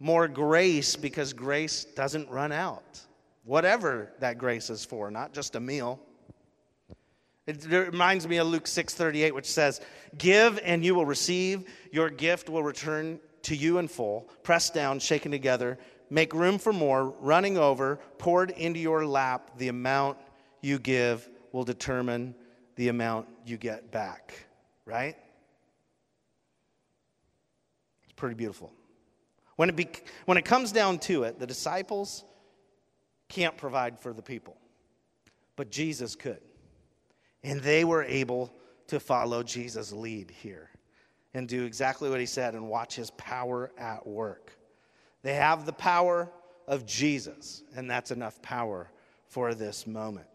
more 0.00 0.28
grace 0.28 0.96
because 0.96 1.34
grace 1.34 1.84
doesn't 1.84 2.30
run 2.30 2.52
out, 2.52 3.00
whatever 3.44 4.12
that 4.20 4.38
grace 4.38 4.70
is 4.70 4.84
for, 4.84 5.10
not 5.10 5.34
just 5.34 5.56
a 5.56 5.60
meal. 5.60 6.00
It 7.46 7.64
reminds 7.66 8.26
me 8.26 8.38
of 8.38 8.46
Luke 8.46 8.66
6:38 8.66 9.34
which 9.34 9.46
says, 9.46 9.80
"Give 10.16 10.58
and 10.62 10.84
you 10.84 10.94
will 10.94 11.06
receive; 11.06 11.64
your 11.90 12.10
gift 12.10 12.48
will 12.48 12.62
return 12.62 13.20
to 13.42 13.56
you 13.56 13.78
in 13.78 13.88
full, 13.88 14.28
pressed 14.42 14.74
down, 14.74 15.00
shaken 15.00 15.32
together, 15.32 15.78
make 16.10 16.32
room 16.32 16.58
for 16.58 16.72
more, 16.72 17.04
running 17.20 17.56
over, 17.56 17.96
poured 18.18 18.50
into 18.50 18.80
your 18.80 19.06
lap, 19.06 19.58
the 19.58 19.68
amount 19.68 20.18
you 20.60 20.78
give 20.78 21.28
will 21.52 21.64
determine 21.64 22.34
the 22.76 22.88
amount 22.88 23.28
you 23.44 23.56
get 23.56 23.90
back, 23.90 24.34
right? 24.84 25.16
It's 28.04 28.12
pretty 28.14 28.34
beautiful. 28.34 28.72
When 29.56 29.68
it, 29.68 29.74
be, 29.74 29.88
when 30.26 30.38
it 30.38 30.44
comes 30.44 30.70
down 30.70 31.00
to 31.00 31.24
it, 31.24 31.40
the 31.40 31.46
disciples 31.46 32.24
can't 33.28 33.56
provide 33.56 33.98
for 33.98 34.12
the 34.12 34.22
people, 34.22 34.56
but 35.56 35.70
Jesus 35.70 36.14
could. 36.14 36.40
And 37.42 37.60
they 37.60 37.84
were 37.84 38.04
able 38.04 38.52
to 38.86 39.00
follow 39.00 39.42
Jesus' 39.42 39.92
lead 39.92 40.30
here 40.30 40.70
and 41.34 41.48
do 41.48 41.64
exactly 41.64 42.08
what 42.08 42.20
he 42.20 42.26
said 42.26 42.54
and 42.54 42.68
watch 42.68 42.94
his 42.94 43.10
power 43.12 43.72
at 43.76 44.06
work. 44.06 44.56
They 45.22 45.34
have 45.34 45.66
the 45.66 45.72
power 45.72 46.30
of 46.68 46.86
Jesus, 46.86 47.64
and 47.74 47.90
that's 47.90 48.12
enough 48.12 48.40
power 48.42 48.90
for 49.26 49.54
this 49.54 49.86
moment. 49.86 50.27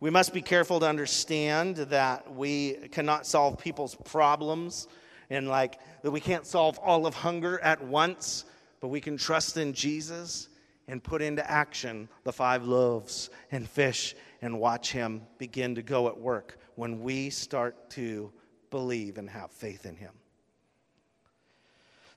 We 0.00 0.10
must 0.10 0.32
be 0.32 0.42
careful 0.42 0.78
to 0.80 0.86
understand 0.86 1.76
that 1.76 2.32
we 2.32 2.74
cannot 2.92 3.26
solve 3.26 3.58
people's 3.58 3.96
problems 3.96 4.86
and 5.28 5.48
like 5.48 5.78
that 6.02 6.10
we 6.10 6.20
can't 6.20 6.46
solve 6.46 6.78
all 6.78 7.06
of 7.06 7.14
hunger 7.14 7.58
at 7.60 7.82
once, 7.84 8.44
but 8.80 8.88
we 8.88 9.00
can 9.00 9.16
trust 9.16 9.56
in 9.56 9.72
Jesus 9.72 10.48
and 10.86 11.02
put 11.02 11.20
into 11.20 11.48
action 11.50 12.08
the 12.24 12.32
five 12.32 12.64
loaves 12.64 13.28
and 13.50 13.68
fish 13.68 14.14
and 14.40 14.60
watch 14.60 14.92
him 14.92 15.22
begin 15.36 15.74
to 15.74 15.82
go 15.82 16.06
at 16.08 16.18
work 16.18 16.58
when 16.76 17.00
we 17.00 17.28
start 17.28 17.90
to 17.90 18.32
believe 18.70 19.18
and 19.18 19.28
have 19.28 19.50
faith 19.50 19.84
in 19.84 19.96
him. 19.96 20.12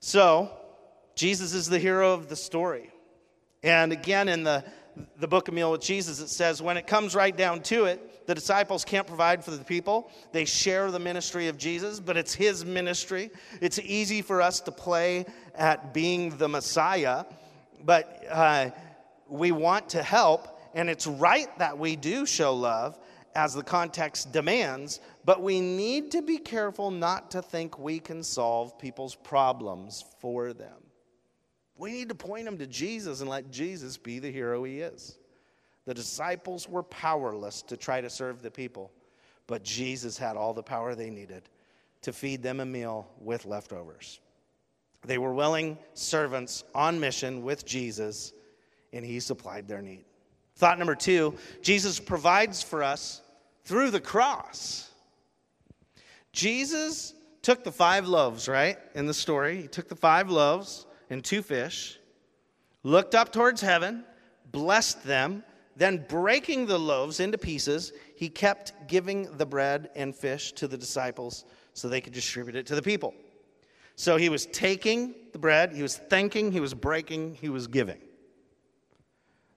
So, 0.00 0.50
Jesus 1.14 1.52
is 1.52 1.68
the 1.68 1.78
hero 1.78 2.12
of 2.12 2.28
the 2.28 2.36
story. 2.36 2.90
And 3.62 3.92
again, 3.92 4.28
in 4.28 4.42
the, 4.42 4.64
the 5.18 5.28
book 5.28 5.48
of 5.48 5.54
Meal 5.54 5.72
with 5.72 5.80
Jesus, 5.80 6.20
it 6.20 6.28
says, 6.28 6.60
when 6.60 6.76
it 6.76 6.86
comes 6.86 7.14
right 7.14 7.36
down 7.36 7.62
to 7.62 7.84
it, 7.86 8.26
the 8.26 8.34
disciples 8.34 8.84
can't 8.84 9.06
provide 9.06 9.44
for 9.44 9.50
the 9.50 9.64
people. 9.64 10.10
They 10.32 10.44
share 10.44 10.90
the 10.90 10.98
ministry 10.98 11.48
of 11.48 11.58
Jesus, 11.58 12.00
but 12.00 12.16
it's 12.16 12.34
his 12.34 12.64
ministry. 12.64 13.30
It's 13.60 13.78
easy 13.78 14.22
for 14.22 14.40
us 14.40 14.60
to 14.60 14.72
play 14.72 15.26
at 15.54 15.92
being 15.92 16.36
the 16.36 16.48
Messiah, 16.48 17.24
but 17.84 18.24
uh, 18.30 18.70
we 19.28 19.50
want 19.52 19.88
to 19.90 20.02
help, 20.02 20.60
and 20.74 20.88
it's 20.88 21.06
right 21.06 21.48
that 21.58 21.78
we 21.78 21.96
do 21.96 22.26
show 22.26 22.54
love 22.54 22.98
as 23.34 23.54
the 23.54 23.62
context 23.62 24.32
demands, 24.32 25.00
but 25.24 25.42
we 25.42 25.60
need 25.60 26.10
to 26.10 26.22
be 26.22 26.38
careful 26.38 26.90
not 26.90 27.30
to 27.30 27.40
think 27.40 27.78
we 27.78 27.98
can 27.98 28.22
solve 28.22 28.78
people's 28.78 29.14
problems 29.14 30.04
for 30.20 30.52
them. 30.52 30.91
We 31.76 31.92
need 31.92 32.08
to 32.10 32.14
point 32.14 32.44
them 32.44 32.58
to 32.58 32.66
Jesus 32.66 33.20
and 33.20 33.30
let 33.30 33.50
Jesus 33.50 33.96
be 33.96 34.18
the 34.18 34.30
hero 34.30 34.64
he 34.64 34.80
is. 34.80 35.18
The 35.84 35.94
disciples 35.94 36.68
were 36.68 36.82
powerless 36.82 37.62
to 37.62 37.76
try 37.76 38.00
to 38.00 38.10
serve 38.10 38.42
the 38.42 38.50
people, 38.50 38.92
but 39.46 39.64
Jesus 39.64 40.16
had 40.16 40.36
all 40.36 40.54
the 40.54 40.62
power 40.62 40.94
they 40.94 41.10
needed 41.10 41.48
to 42.02 42.12
feed 42.12 42.42
them 42.42 42.60
a 42.60 42.66
meal 42.66 43.08
with 43.18 43.46
leftovers. 43.46 44.20
They 45.04 45.18
were 45.18 45.34
willing 45.34 45.78
servants 45.94 46.62
on 46.74 47.00
mission 47.00 47.42
with 47.42 47.64
Jesus, 47.64 48.32
and 48.92 49.04
he 49.04 49.18
supplied 49.18 49.66
their 49.66 49.82
need. 49.82 50.04
Thought 50.56 50.78
number 50.78 50.94
two 50.94 51.36
Jesus 51.62 51.98
provides 51.98 52.62
for 52.62 52.82
us 52.82 53.22
through 53.64 53.90
the 53.90 54.00
cross. 54.00 54.88
Jesus 56.32 57.14
took 57.42 57.64
the 57.64 57.72
five 57.72 58.06
loaves, 58.06 58.48
right, 58.48 58.78
in 58.94 59.06
the 59.06 59.14
story. 59.14 59.62
He 59.62 59.68
took 59.68 59.88
the 59.88 59.96
five 59.96 60.30
loaves 60.30 60.86
and 61.12 61.22
two 61.22 61.42
fish, 61.42 61.98
looked 62.82 63.14
up 63.14 63.32
towards 63.32 63.60
heaven, 63.60 64.02
blessed 64.50 65.04
them, 65.04 65.44
then 65.76 66.04
breaking 66.08 66.66
the 66.66 66.78
loaves 66.78 67.20
into 67.20 67.36
pieces, 67.36 67.92
he 68.16 68.30
kept 68.30 68.72
giving 68.88 69.36
the 69.36 69.44
bread 69.44 69.90
and 69.94 70.16
fish 70.16 70.52
to 70.52 70.66
the 70.66 70.76
disciples 70.76 71.44
so 71.74 71.88
they 71.88 72.00
could 72.00 72.14
distribute 72.14 72.56
it 72.56 72.66
to 72.66 72.74
the 72.74 72.82
people. 72.82 73.14
So 73.94 74.16
he 74.16 74.30
was 74.30 74.46
taking 74.46 75.14
the 75.32 75.38
bread, 75.38 75.74
he 75.74 75.82
was 75.82 75.96
thanking, 75.96 76.50
he 76.50 76.60
was 76.60 76.72
breaking, 76.72 77.34
he 77.34 77.50
was 77.50 77.66
giving. 77.66 78.00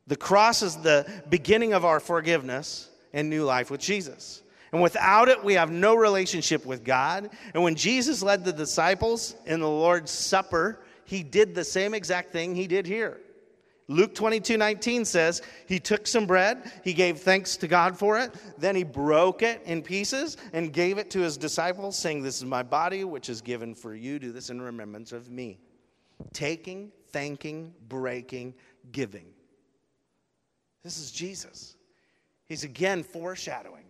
The 0.08 0.18
cross 0.18 0.62
is 0.62 0.76
the 0.76 1.10
beginning 1.30 1.72
of 1.72 1.86
our 1.86 2.02
forgiveness 2.02 2.90
and 3.14 3.30
new 3.30 3.46
life 3.46 3.72
with 3.72 3.80
Jesus. 3.80 4.44
And 4.74 4.82
without 4.82 5.30
it, 5.30 5.42
we 5.42 5.54
have 5.54 5.72
no 5.72 5.96
relationship 5.96 6.66
with 6.66 6.84
God. 6.84 7.30
And 7.54 7.64
when 7.64 7.76
Jesus 7.76 8.22
led 8.22 8.44
the 8.44 8.52
disciples 8.52 9.36
in 9.46 9.62
the 9.62 9.70
Lord's 9.70 10.12
Supper, 10.12 10.82
he 11.06 11.24
did 11.24 11.56
the 11.56 11.64
same 11.64 11.94
exact 11.94 12.32
thing 12.32 12.56
he 12.56 12.68
did 12.68 12.86
here. 12.86 13.20
Luke 13.88 14.16
22 14.16 14.58
19 14.58 15.06
says, 15.06 15.42
He 15.68 15.80
took 15.80 16.08
some 16.08 16.26
bread, 16.26 16.72
he 16.84 16.94
gave 16.94 17.20
thanks 17.20 17.56
to 17.58 17.68
God 17.68 17.98
for 17.98 18.18
it, 18.18 18.34
then 18.58 18.76
he 18.76 18.84
broke 18.84 19.44
it 19.44 19.62
in 19.66 19.84
pieces 19.84 20.38
and 20.54 20.74
gave 20.74 20.98
it 20.98 21.12
to 21.12 21.20
his 21.20 21.38
disciples, 21.38 21.98
saying, 21.98 22.24
This 22.24 22.38
is 22.38 22.46
my 22.46 22.64
body, 22.64 23.04
which 23.04 23.30
is 23.30 23.42
given 23.42 23.76
for 23.76 23.94
you. 23.94 24.18
Do 24.18 24.32
this 24.32 24.50
in 24.50 24.62
remembrance 24.62 25.12
of 25.12 25.30
me. 25.30 25.60
Taking, 26.34 26.92
thanking, 27.10 27.74
breaking, 27.88 28.56
giving. 28.92 29.28
This 30.84 30.98
is 30.98 31.12
Jesus. 31.12 31.76
He's 32.48 32.64
again 32.64 33.04
foreshadowing. 33.04 33.86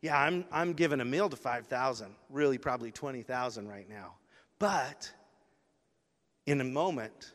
Yeah, 0.00 0.18
I'm, 0.18 0.44
I'm 0.52 0.74
giving 0.74 1.00
a 1.00 1.04
meal 1.04 1.30
to 1.30 1.36
5,000, 1.36 2.14
really 2.28 2.58
probably 2.58 2.90
20,000 2.90 3.66
right 3.66 3.88
now. 3.88 4.12
But 4.58 5.10
in 6.46 6.60
a 6.60 6.64
moment, 6.64 7.32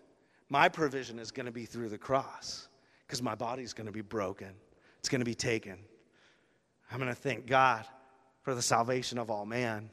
my 0.49 0.69
provision 0.69 1.19
is 1.19 1.31
going 1.31 1.45
to 1.45 1.51
be 1.51 1.65
through 1.65 1.89
the 1.89 1.97
cross 1.97 2.67
because 3.05 3.21
my 3.21 3.35
body's 3.35 3.73
going 3.73 3.87
to 3.87 3.93
be 3.93 4.01
broken, 4.01 4.53
it's 4.99 5.09
going 5.09 5.21
to 5.21 5.25
be 5.25 5.35
taken. 5.35 5.77
I'm 6.91 6.97
going 6.97 7.09
to 7.09 7.15
thank 7.15 7.45
God 7.45 7.85
for 8.41 8.55
the 8.55 8.61
salvation 8.63 9.19
of 9.19 9.29
all 9.29 9.45
man. 9.45 9.91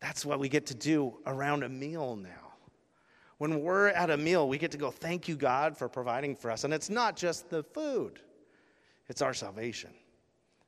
That's 0.00 0.26
what 0.26 0.40
we 0.40 0.48
get 0.48 0.66
to 0.66 0.74
do 0.74 1.14
around 1.26 1.62
a 1.62 1.68
meal 1.68 2.16
now. 2.16 2.52
When 3.38 3.62
we're 3.62 3.88
at 3.88 4.10
a 4.10 4.16
meal, 4.16 4.48
we 4.48 4.58
get 4.58 4.70
to 4.72 4.78
go, 4.78 4.90
Thank 4.90 5.28
you, 5.28 5.36
God, 5.36 5.76
for 5.76 5.88
providing 5.88 6.34
for 6.34 6.50
us. 6.50 6.64
And 6.64 6.74
it's 6.74 6.90
not 6.90 7.16
just 7.16 7.50
the 7.50 7.62
food, 7.62 8.20
it's 9.08 9.22
our 9.22 9.34
salvation. 9.34 9.90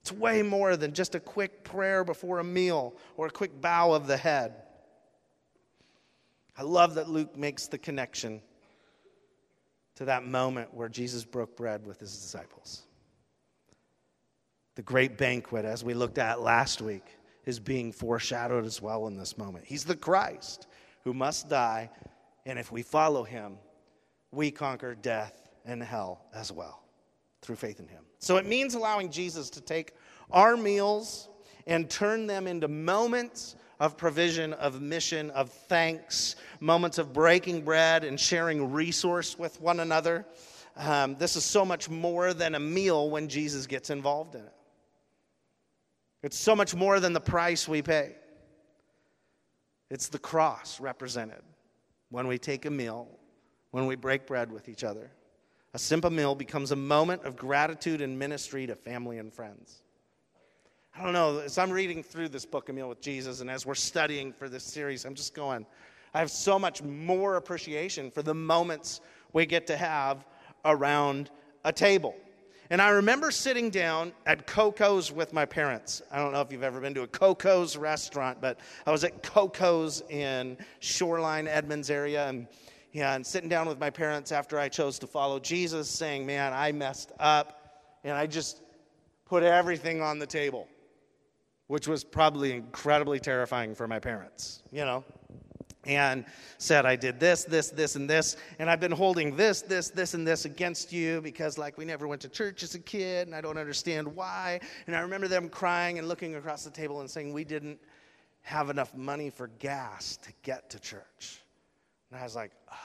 It's 0.03 0.12
way 0.12 0.41
more 0.41 0.77
than 0.77 0.93
just 0.93 1.17
a 1.17 1.21
quick 1.21 1.65
prayer 1.65 2.05
before 2.05 2.39
a 2.39 2.45
meal 2.45 2.95
or 3.17 3.27
a 3.27 3.31
quick 3.31 3.61
bow 3.61 3.91
of 3.91 4.07
the 4.07 4.17
head. 4.17 4.55
I 6.59 6.62
love 6.62 6.95
that 6.95 7.09
Luke 7.09 7.37
makes 7.37 7.66
the 7.66 7.79
connection 7.79 8.40
to 9.97 10.07
that 10.07 10.27
moment 10.27 10.73
where 10.73 10.88
Jesus 10.88 11.25
broke 11.25 11.57
bread 11.57 11.87
with 11.87 12.01
his 12.01 12.16
disciples. 12.16 12.83
The 14.75 14.83
great 14.83 15.16
banquet, 15.16 15.64
as 15.64 15.83
we 15.83 15.95
looked 15.95 16.19
at 16.19 16.40
last 16.40 16.83
week, 16.83 17.05
is 17.45 17.59
being 17.59 17.92
foreshadowed 17.92 18.64
as 18.64 18.83
well 18.83 19.07
in 19.07 19.16
this 19.16 19.38
moment. 19.38 19.64
He's 19.64 19.85
the 19.85 19.97
Christ 19.97 20.66
who 21.05 21.14
must 21.14 21.49
die, 21.49 21.90
and 22.45 22.59
if 22.59 22.73
we 22.73 22.83
follow 22.83 23.23
him, 23.23 23.57
we 24.33 24.51
conquer 24.51 24.95
death 24.95 25.49
and 25.64 25.83
hell 25.83 26.27
as 26.35 26.53
well 26.53 26.83
through 27.42 27.57
faith 27.57 27.81
in 27.81 27.88
him. 27.88 28.05
So 28.19 28.37
it 28.37 28.47
means 28.47 28.75
allowing 28.75 29.11
Jesus 29.11 29.51
to 29.51 29.61
take 29.61 29.92
our 30.31 30.57
meals 30.57 31.29
and 31.66 31.88
turn 31.88 32.27
them 32.27 32.47
into 32.47 32.69
moments 32.69 33.57
of 33.79 33.97
provision, 33.97 34.53
of 34.55 34.81
mission, 34.81 35.31
of 35.31 35.51
thanks, 35.51 36.37
moments 36.61 36.99
of 36.99 37.12
breaking 37.12 37.62
bread 37.62 38.05
and 38.05 38.19
sharing 38.19 38.73
resource 38.73 39.39
with 39.39 39.61
one 39.61 39.81
another. 39.81 40.25
Um, 40.77 41.17
this 41.17 41.37
is 41.37 41.45
so 41.45 41.65
much 41.65 41.89
more 41.89 42.35
than 42.35 42.55
a 42.55 42.61
meal 42.61 43.11
when 43.11 43.29
Jesus 43.29 43.67
gets 43.67 43.91
involved 43.91 44.35
in 44.35 44.43
it. 44.43 44.53
It's 46.23 46.39
so 46.39 46.57
much 46.57 46.75
more 46.75 47.01
than 47.01 47.12
the 47.12 47.21
price 47.21 47.69
we 47.69 47.83
pay. 47.83 48.17
It's 49.91 50.09
the 50.09 50.19
cross 50.19 50.81
represented 50.81 51.43
when 52.11 52.27
we 52.27 52.39
take 52.39 52.65
a 52.65 52.71
meal, 52.71 53.09
when 53.71 53.87
we 53.87 53.95
break 53.95 54.27
bread 54.27 54.51
with 54.51 54.69
each 54.69 54.85
other. 54.85 55.11
A 55.75 55.79
simple 55.79 56.11
meal 56.11 56.35
becomes 56.35 56.73
a 56.73 56.77
moment 56.77 57.25
of 57.25 57.37
gratitude 57.37 58.01
and 58.01 58.19
ministry 58.19 58.67
to 58.67 58.75
family 58.75 59.19
and 59.19 59.33
friends. 59.33 59.83
I 60.98 61.02
don't 61.02 61.12
know, 61.12 61.40
as 61.40 61.59
I'm 61.59 61.70
reading 61.70 62.02
through 62.02 62.30
this 62.30 62.46
book, 62.46 62.70
A 62.70 62.72
Meal 62.72 62.88
with 62.88 63.02
Jesus, 63.02 63.42
and 63.42 63.50
as 63.50 63.66
we're 63.66 63.74
studying 63.74 64.32
for 64.32 64.48
this 64.48 64.64
series, 64.64 65.04
I'm 65.04 65.14
just 65.14 65.35
going, 65.35 65.66
I 66.14 66.20
have 66.20 66.30
so 66.30 66.59
much 66.59 66.82
more 66.82 67.37
appreciation 67.37 68.11
for 68.11 68.22
the 68.22 68.32
moments 68.32 69.02
we 69.35 69.44
get 69.44 69.66
to 69.66 69.76
have 69.76 70.24
around 70.64 71.30
a 71.66 71.72
table. 71.72 72.16
And 72.70 72.80
I 72.80 72.88
remember 72.88 73.30
sitting 73.30 73.68
down 73.68 74.14
at 74.24 74.46
Coco's 74.46 75.12
with 75.12 75.35
my 75.35 75.44
parents. 75.44 76.00
I 76.11 76.16
don't 76.16 76.32
know 76.32 76.40
if 76.40 76.50
you've 76.50 76.62
ever 76.62 76.80
been 76.80 76.94
to 76.94 77.02
a 77.02 77.06
Coco's 77.06 77.76
restaurant, 77.76 78.40
but 78.40 78.59
I 78.87 78.90
was 78.90 79.04
at 79.04 79.22
Coco's 79.22 80.02
in 80.09 80.56
Shoreline, 80.80 81.46
Edmonds 81.46 81.90
area, 81.90 82.26
and, 82.26 82.48
yeah, 82.92 83.14
and 83.14 83.26
sitting 83.26 83.50
down 83.50 83.68
with 83.68 83.78
my 83.78 83.90
parents 83.90 84.32
after 84.32 84.59
I 84.59 84.70
chose 84.70 84.98
to 85.00 85.06
follow 85.06 85.40
Jesus, 85.40 85.90
saying, 85.90 86.24
Man, 86.24 86.54
I 86.54 86.72
messed 86.72 87.12
up, 87.20 87.98
and 88.02 88.14
I 88.14 88.26
just 88.26 88.62
put 89.26 89.42
everything 89.42 90.00
on 90.00 90.18
the 90.18 90.26
table 90.26 90.66
which 91.68 91.88
was 91.88 92.05
probably 92.05 92.52
incredibly 92.52 93.18
terrifying 93.18 93.74
for 93.74 93.88
my 93.88 93.98
parents, 93.98 94.62
you 94.70 94.85
know, 94.85 95.05
and 95.85 96.24
said, 96.59 96.85
I 96.85 96.96
did 96.96 97.20
this, 97.20 97.44
this, 97.44 97.70
this, 97.70 97.96
and 97.96 98.11
this, 98.11 98.37
and 98.59 98.68
I've 98.68 98.81
been 98.81 98.92
holding 98.92 99.37
this, 99.37 99.62
this, 99.62 99.90
this, 99.90 100.14
and 100.14 100.26
this 100.26 100.44
against 100.44 100.92
you 100.92 101.20
because, 101.20 101.59
like, 101.59 101.79
we 101.79 101.85
never 101.85 102.09
went 102.09 102.22
to 102.22 102.29
church 102.29 102.62
as 102.62 102.74
a 102.74 102.81
kid, 102.81 103.29
and 103.29 103.37
I 103.37 103.40
don't 103.40 103.59
understand 103.59 104.14
why. 104.14 104.61
And 104.87 104.96
I 104.96 105.00
remember 105.00 105.29
them 105.29 105.48
crying 105.48 105.98
and 105.98 106.09
looking 106.09 106.35
across 106.35 106.64
the 106.64 106.70
table 106.70 107.00
and 107.00 107.11
saying, 107.11 107.33
We 107.33 107.44
didn't 107.44 107.79
have 108.46 108.70
enough 108.70 108.94
money 108.94 109.29
for 109.29 109.48
gas 109.59 110.16
to 110.18 110.33
get 110.44 110.70
to 110.70 110.79
church. 110.79 111.42
And 112.11 112.20
I 112.20 112.22
was 112.22 112.37
like, 112.37 112.52
oh, 112.70 112.76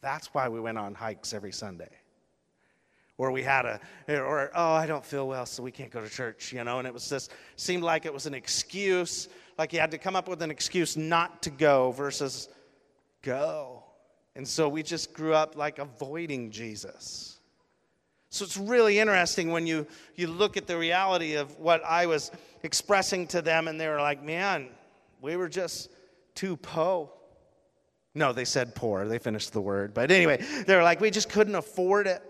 that's 0.00 0.32
why 0.32 0.48
we 0.48 0.60
went 0.60 0.78
on 0.78 0.94
hikes 0.94 1.34
every 1.34 1.52
Sunday 1.52 1.90
or 3.18 3.30
we 3.30 3.42
had 3.42 3.66
a 3.66 3.80
or 4.08 4.50
oh 4.54 4.72
i 4.72 4.86
don't 4.86 5.04
feel 5.04 5.28
well 5.28 5.44
so 5.44 5.62
we 5.62 5.70
can't 5.70 5.90
go 5.90 6.00
to 6.00 6.08
church 6.08 6.52
you 6.52 6.64
know 6.64 6.78
and 6.78 6.88
it 6.88 6.94
was 6.94 7.08
just 7.08 7.30
seemed 7.56 7.82
like 7.82 8.06
it 8.06 8.14
was 8.14 8.24
an 8.24 8.34
excuse 8.34 9.28
like 9.58 9.72
you 9.72 9.80
had 9.80 9.90
to 9.90 9.98
come 9.98 10.16
up 10.16 10.28
with 10.28 10.40
an 10.40 10.50
excuse 10.50 10.96
not 10.96 11.42
to 11.42 11.50
go 11.50 11.92
versus 11.92 12.48
go 13.22 13.84
and 14.34 14.48
so 14.48 14.68
we 14.68 14.82
just 14.82 15.12
grew 15.12 15.34
up 15.34 15.56
like 15.56 15.78
avoiding 15.78 16.50
jesus 16.50 17.38
So 18.30 18.44
it's 18.44 18.56
really 18.58 18.98
interesting 18.98 19.52
when 19.52 19.66
you, 19.66 19.86
you 20.14 20.26
look 20.26 20.56
at 20.56 20.66
the 20.66 20.76
reality 20.76 21.34
of 21.34 21.58
what 21.58 21.82
I 21.82 22.06
was 22.06 22.30
expressing 22.62 23.26
to 23.28 23.40
them, 23.40 23.68
and 23.68 23.80
they 23.80 23.88
were 23.88 24.00
like, 24.00 24.22
man, 24.22 24.68
we 25.22 25.36
were 25.36 25.48
just 25.48 25.90
too 26.34 26.56
po. 26.56 27.10
No, 28.14 28.34
they 28.34 28.44
said 28.44 28.74
poor. 28.74 29.08
They 29.08 29.18
finished 29.18 29.54
the 29.54 29.62
word. 29.62 29.94
But 29.94 30.10
anyway, 30.10 30.44
they 30.66 30.76
were 30.76 30.82
like, 30.82 31.00
we 31.00 31.10
just 31.10 31.30
couldn't 31.30 31.54
afford 31.54 32.06
it. 32.06 32.22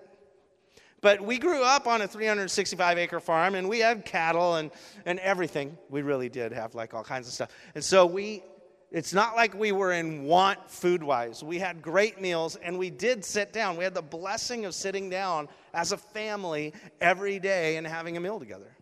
But 1.00 1.20
we 1.20 1.38
grew 1.38 1.62
up 1.62 1.86
on 1.86 2.02
a 2.02 2.08
365 2.08 2.98
acre 2.98 3.20
farm 3.20 3.54
and 3.54 3.68
we 3.68 3.78
had 3.78 4.04
cattle 4.04 4.56
and, 4.56 4.70
and 5.06 5.18
everything. 5.20 5.78
We 5.90 6.02
really 6.02 6.28
did 6.28 6.52
have 6.52 6.74
like 6.74 6.92
all 6.92 7.04
kinds 7.04 7.28
of 7.28 7.34
stuff. 7.34 7.50
And 7.74 7.84
so 7.84 8.04
we, 8.04 8.42
it's 8.90 9.12
not 9.12 9.36
like 9.36 9.54
we 9.54 9.70
were 9.70 9.92
in 9.92 10.24
want 10.24 10.68
food 10.68 11.02
wise. 11.02 11.42
We 11.42 11.58
had 11.58 11.82
great 11.82 12.20
meals 12.20 12.56
and 12.56 12.78
we 12.78 12.90
did 12.90 13.24
sit 13.24 13.52
down. 13.52 13.76
We 13.76 13.84
had 13.84 13.94
the 13.94 14.02
blessing 14.02 14.64
of 14.64 14.74
sitting 14.74 15.08
down 15.08 15.48
as 15.72 15.92
a 15.92 15.96
family 15.96 16.74
every 17.00 17.38
day 17.38 17.76
and 17.76 17.86
having 17.86 18.16
a 18.16 18.20
meal 18.20 18.40
together. 18.40 18.74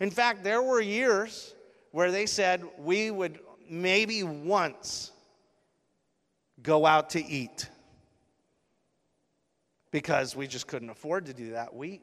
In 0.00 0.12
fact, 0.12 0.44
there 0.44 0.62
were 0.62 0.80
years 0.80 1.54
where 1.90 2.12
they 2.12 2.26
said 2.26 2.62
we 2.78 3.10
would 3.10 3.40
maybe 3.68 4.22
once 4.22 5.10
go 6.62 6.86
out 6.86 7.10
to 7.10 7.24
eat 7.24 7.68
because 9.90 10.36
we 10.36 10.46
just 10.46 10.66
couldn't 10.66 10.90
afford 10.90 11.26
to 11.26 11.34
do 11.34 11.52
that. 11.52 11.74
We 11.74 12.00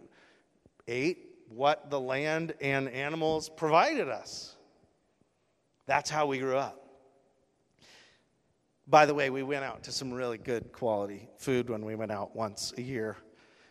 ate 0.87 1.27
what 1.49 1.89
the 1.89 1.99
land 1.99 2.53
and 2.61 2.89
animals 2.89 3.49
provided 3.49 4.09
us. 4.09 4.55
That's 5.85 6.09
how 6.09 6.25
we 6.25 6.39
grew 6.39 6.57
up. 6.57 6.83
By 8.87 9.05
the 9.05 9.13
way, 9.13 9.29
we 9.29 9.43
went 9.43 9.65
out 9.65 9.83
to 9.83 9.91
some 9.91 10.13
really 10.13 10.37
good 10.37 10.71
quality 10.71 11.27
food 11.37 11.69
when 11.69 11.83
we 11.83 11.95
went 11.95 12.11
out 12.11 12.35
once 12.35 12.73
a 12.77 12.81
year. 12.81 13.17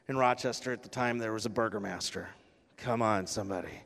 In 0.09 0.17
Rochester 0.17 0.73
at 0.73 0.83
the 0.83 0.89
time, 0.89 1.19
there 1.19 1.33
was 1.33 1.47
a 1.47 1.51
Burgermaster. 1.51 2.27
Come 2.77 3.03
on, 3.03 3.27
somebody. 3.27 3.83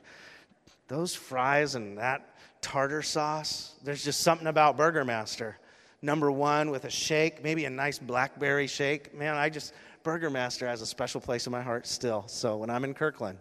Those 0.89 1.15
fries 1.15 1.77
and 1.77 1.99
that 1.99 2.35
tartar 2.61 3.03
sauce, 3.03 3.75
there's 3.85 4.05
just 4.05 4.21
something 4.21 4.49
about 4.49 4.77
Burgermaster. 4.77 5.55
Number 6.03 6.33
one 6.33 6.71
with 6.71 6.85
a 6.85 6.91
shake, 6.91 7.45
maybe 7.45 7.65
a 7.65 7.71
nice 7.71 7.99
blackberry 7.99 8.67
shake. 8.67 9.15
Man, 9.15 9.37
I 9.37 9.51
just, 9.51 9.73
Burgermaster 10.03 10.67
has 10.67 10.83
a 10.83 10.87
special 10.87 11.21
place 11.21 11.47
in 11.47 11.53
my 11.53 11.63
heart 11.63 11.87
still. 11.87 12.25
So 12.27 12.57
when 12.57 12.71
I'm 12.71 12.85
in 12.85 12.95
Kirkland, 12.95 13.39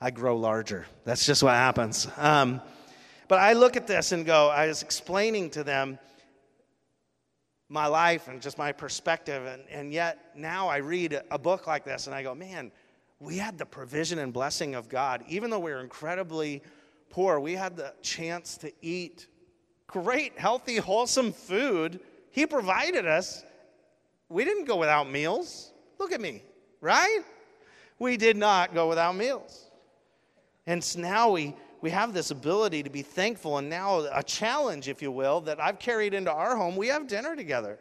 I 0.00 0.10
grow 0.10 0.36
larger. 0.36 0.86
That's 1.04 1.24
just 1.26 1.42
what 1.42 1.54
happens. 1.54 2.08
Um, 2.16 2.60
but 3.28 3.38
I 3.38 3.52
look 3.52 3.76
at 3.76 3.86
this 3.86 4.12
and 4.12 4.24
go, 4.24 4.48
I 4.48 4.66
was 4.68 4.82
explaining 4.82 5.50
to 5.50 5.64
them 5.64 5.98
my 7.68 7.86
life 7.86 8.28
and 8.28 8.40
just 8.40 8.58
my 8.58 8.72
perspective. 8.72 9.44
And, 9.44 9.62
and 9.70 9.92
yet 9.92 10.32
now 10.36 10.68
I 10.68 10.78
read 10.78 11.20
a 11.30 11.38
book 11.38 11.66
like 11.66 11.84
this 11.84 12.06
and 12.06 12.14
I 12.14 12.22
go, 12.22 12.34
man, 12.34 12.72
we 13.20 13.36
had 13.36 13.58
the 13.58 13.66
provision 13.66 14.18
and 14.18 14.32
blessing 14.32 14.74
of 14.74 14.88
God. 14.88 15.24
Even 15.28 15.50
though 15.50 15.58
we 15.58 15.72
were 15.72 15.80
incredibly 15.80 16.62
poor, 17.10 17.40
we 17.40 17.54
had 17.54 17.76
the 17.76 17.92
chance 18.02 18.56
to 18.58 18.72
eat 18.80 19.26
great, 19.86 20.38
healthy, 20.38 20.76
wholesome 20.76 21.32
food. 21.32 22.00
He 22.30 22.46
provided 22.46 23.06
us. 23.06 23.44
We 24.28 24.44
didn't 24.44 24.66
go 24.66 24.76
without 24.76 25.10
meals. 25.10 25.72
Look 25.98 26.12
at 26.12 26.20
me, 26.20 26.42
right? 26.80 27.20
We 27.98 28.16
did 28.16 28.36
not 28.36 28.74
go 28.74 28.88
without 28.88 29.16
meals. 29.16 29.70
And 30.66 30.84
so 30.84 31.00
now 31.00 31.30
we, 31.30 31.54
we 31.80 31.90
have 31.90 32.12
this 32.12 32.30
ability 32.30 32.82
to 32.82 32.90
be 32.90 33.02
thankful, 33.02 33.58
and 33.58 33.70
now 33.70 34.06
a 34.12 34.22
challenge, 34.22 34.86
if 34.88 35.00
you 35.00 35.10
will, 35.10 35.40
that 35.42 35.60
I've 35.60 35.78
carried 35.78 36.12
into 36.12 36.30
our 36.30 36.56
home. 36.56 36.76
We 36.76 36.88
have 36.88 37.06
dinner 37.06 37.34
together. 37.34 37.78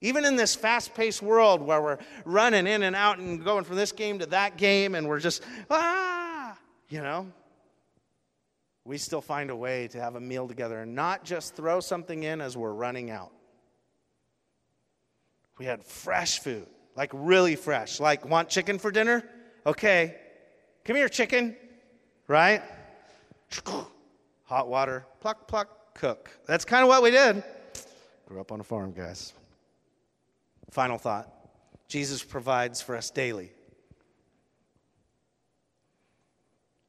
Even 0.00 0.24
in 0.24 0.36
this 0.36 0.54
fast 0.54 0.94
paced 0.94 1.22
world 1.22 1.62
where 1.62 1.82
we're 1.82 1.98
running 2.24 2.66
in 2.66 2.82
and 2.82 2.94
out 2.94 3.18
and 3.18 3.42
going 3.42 3.64
from 3.64 3.76
this 3.76 3.90
game 3.90 4.20
to 4.20 4.26
that 4.26 4.56
game, 4.56 4.94
and 4.94 5.08
we're 5.08 5.20
just, 5.20 5.42
ah, 5.70 6.56
you 6.88 7.02
know, 7.02 7.26
we 8.84 8.98
still 8.98 9.22
find 9.22 9.50
a 9.50 9.56
way 9.56 9.88
to 9.88 10.00
have 10.00 10.14
a 10.14 10.20
meal 10.20 10.46
together 10.46 10.82
and 10.82 10.94
not 10.94 11.24
just 11.24 11.56
throw 11.56 11.80
something 11.80 12.22
in 12.22 12.40
as 12.40 12.56
we're 12.56 12.72
running 12.72 13.10
out. 13.10 13.32
We 15.58 15.64
had 15.64 15.84
fresh 15.84 16.40
food, 16.40 16.66
like 16.96 17.10
really 17.12 17.56
fresh. 17.56 18.00
Like, 18.00 18.28
want 18.28 18.48
chicken 18.48 18.78
for 18.78 18.90
dinner? 18.90 19.24
Okay. 19.66 20.16
Come 20.84 20.96
here, 20.96 21.08
chicken. 21.08 21.56
Right? 22.26 22.62
Hot 24.44 24.68
water, 24.68 25.06
pluck, 25.20 25.46
pluck, 25.48 25.94
cook. 25.94 26.30
That's 26.46 26.64
kind 26.64 26.82
of 26.82 26.88
what 26.88 27.02
we 27.02 27.10
did. 27.10 27.42
Grew 28.26 28.40
up 28.40 28.52
on 28.52 28.60
a 28.60 28.64
farm, 28.64 28.92
guys. 28.92 29.32
Final 30.70 30.98
thought 30.98 31.30
Jesus 31.88 32.22
provides 32.22 32.82
for 32.82 32.96
us 32.96 33.10
daily. 33.10 33.52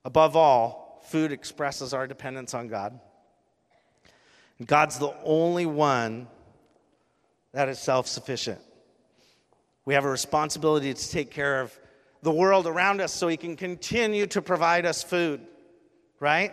Above 0.04 0.36
all, 0.36 1.04
food 1.08 1.32
expresses 1.32 1.94
our 1.94 2.08
dependence 2.08 2.54
on 2.54 2.68
God. 2.68 3.00
God's 4.66 4.98
the 4.98 5.14
only 5.24 5.66
one 5.66 6.28
that 7.56 7.70
is 7.70 7.80
self 7.80 8.06
sufficient. 8.06 8.60
We 9.86 9.94
have 9.94 10.04
a 10.04 10.10
responsibility 10.10 10.94
to 10.94 11.10
take 11.10 11.32
care 11.32 11.62
of 11.62 11.78
the 12.22 12.32
world 12.32 12.68
around 12.68 13.00
us 13.00 13.14
so 13.14 13.30
He 13.30 13.38
can 13.38 13.56
continue 13.56 14.28
to 14.28 14.42
provide 14.42 14.86
us 14.86 15.02
food, 15.02 15.40
right? 16.20 16.52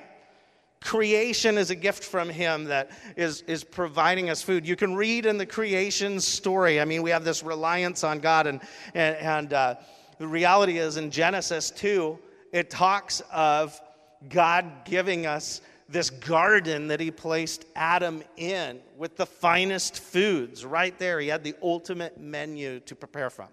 Creation 0.81 1.59
is 1.59 1.71
a 1.71 1.75
gift 1.75 2.05
from 2.05 2.29
Him 2.29 2.67
that 2.67 2.93
is, 3.17 3.43
is 3.43 3.65
providing 3.65 4.31
us 4.31 4.43
food. 4.43 4.65
You 4.65 4.77
can 4.77 4.95
read 4.95 5.27
in 5.27 5.39
the 5.39 5.47
creation 5.47 6.21
story. 6.21 6.81
I 6.81 6.85
mean, 6.85 7.03
we 7.03 7.11
have 7.11 7.25
this 7.25 7.43
reliance 7.43 8.05
on 8.05 8.21
God, 8.21 8.47
and, 8.47 8.61
and, 8.95 9.17
and 9.17 9.53
uh, 9.53 9.75
the 10.19 10.29
reality 10.29 10.79
is 10.79 10.99
in 10.99 11.11
Genesis 11.11 11.73
2, 11.73 12.17
it 12.53 12.71
talks 12.71 13.23
of 13.33 13.81
God 14.29 14.85
giving 14.85 15.27
us 15.27 15.63
this 15.93 16.11
garden 16.11 16.89
that 16.89 17.01
he 17.01 17.11
placed 17.11 17.65
Adam 17.77 18.23
in 18.37 18.81
with 18.97 19.17
the 19.17 19.27
finest 19.27 20.03
foods 20.03 20.65
right 20.65 20.99
there. 20.99 21.21
He 21.21 21.29
had 21.29 21.45
the 21.45 21.55
ultimate 21.63 22.19
menu 22.19 22.81
to 22.81 22.97
prepare 22.97 23.31
from. 23.31 23.49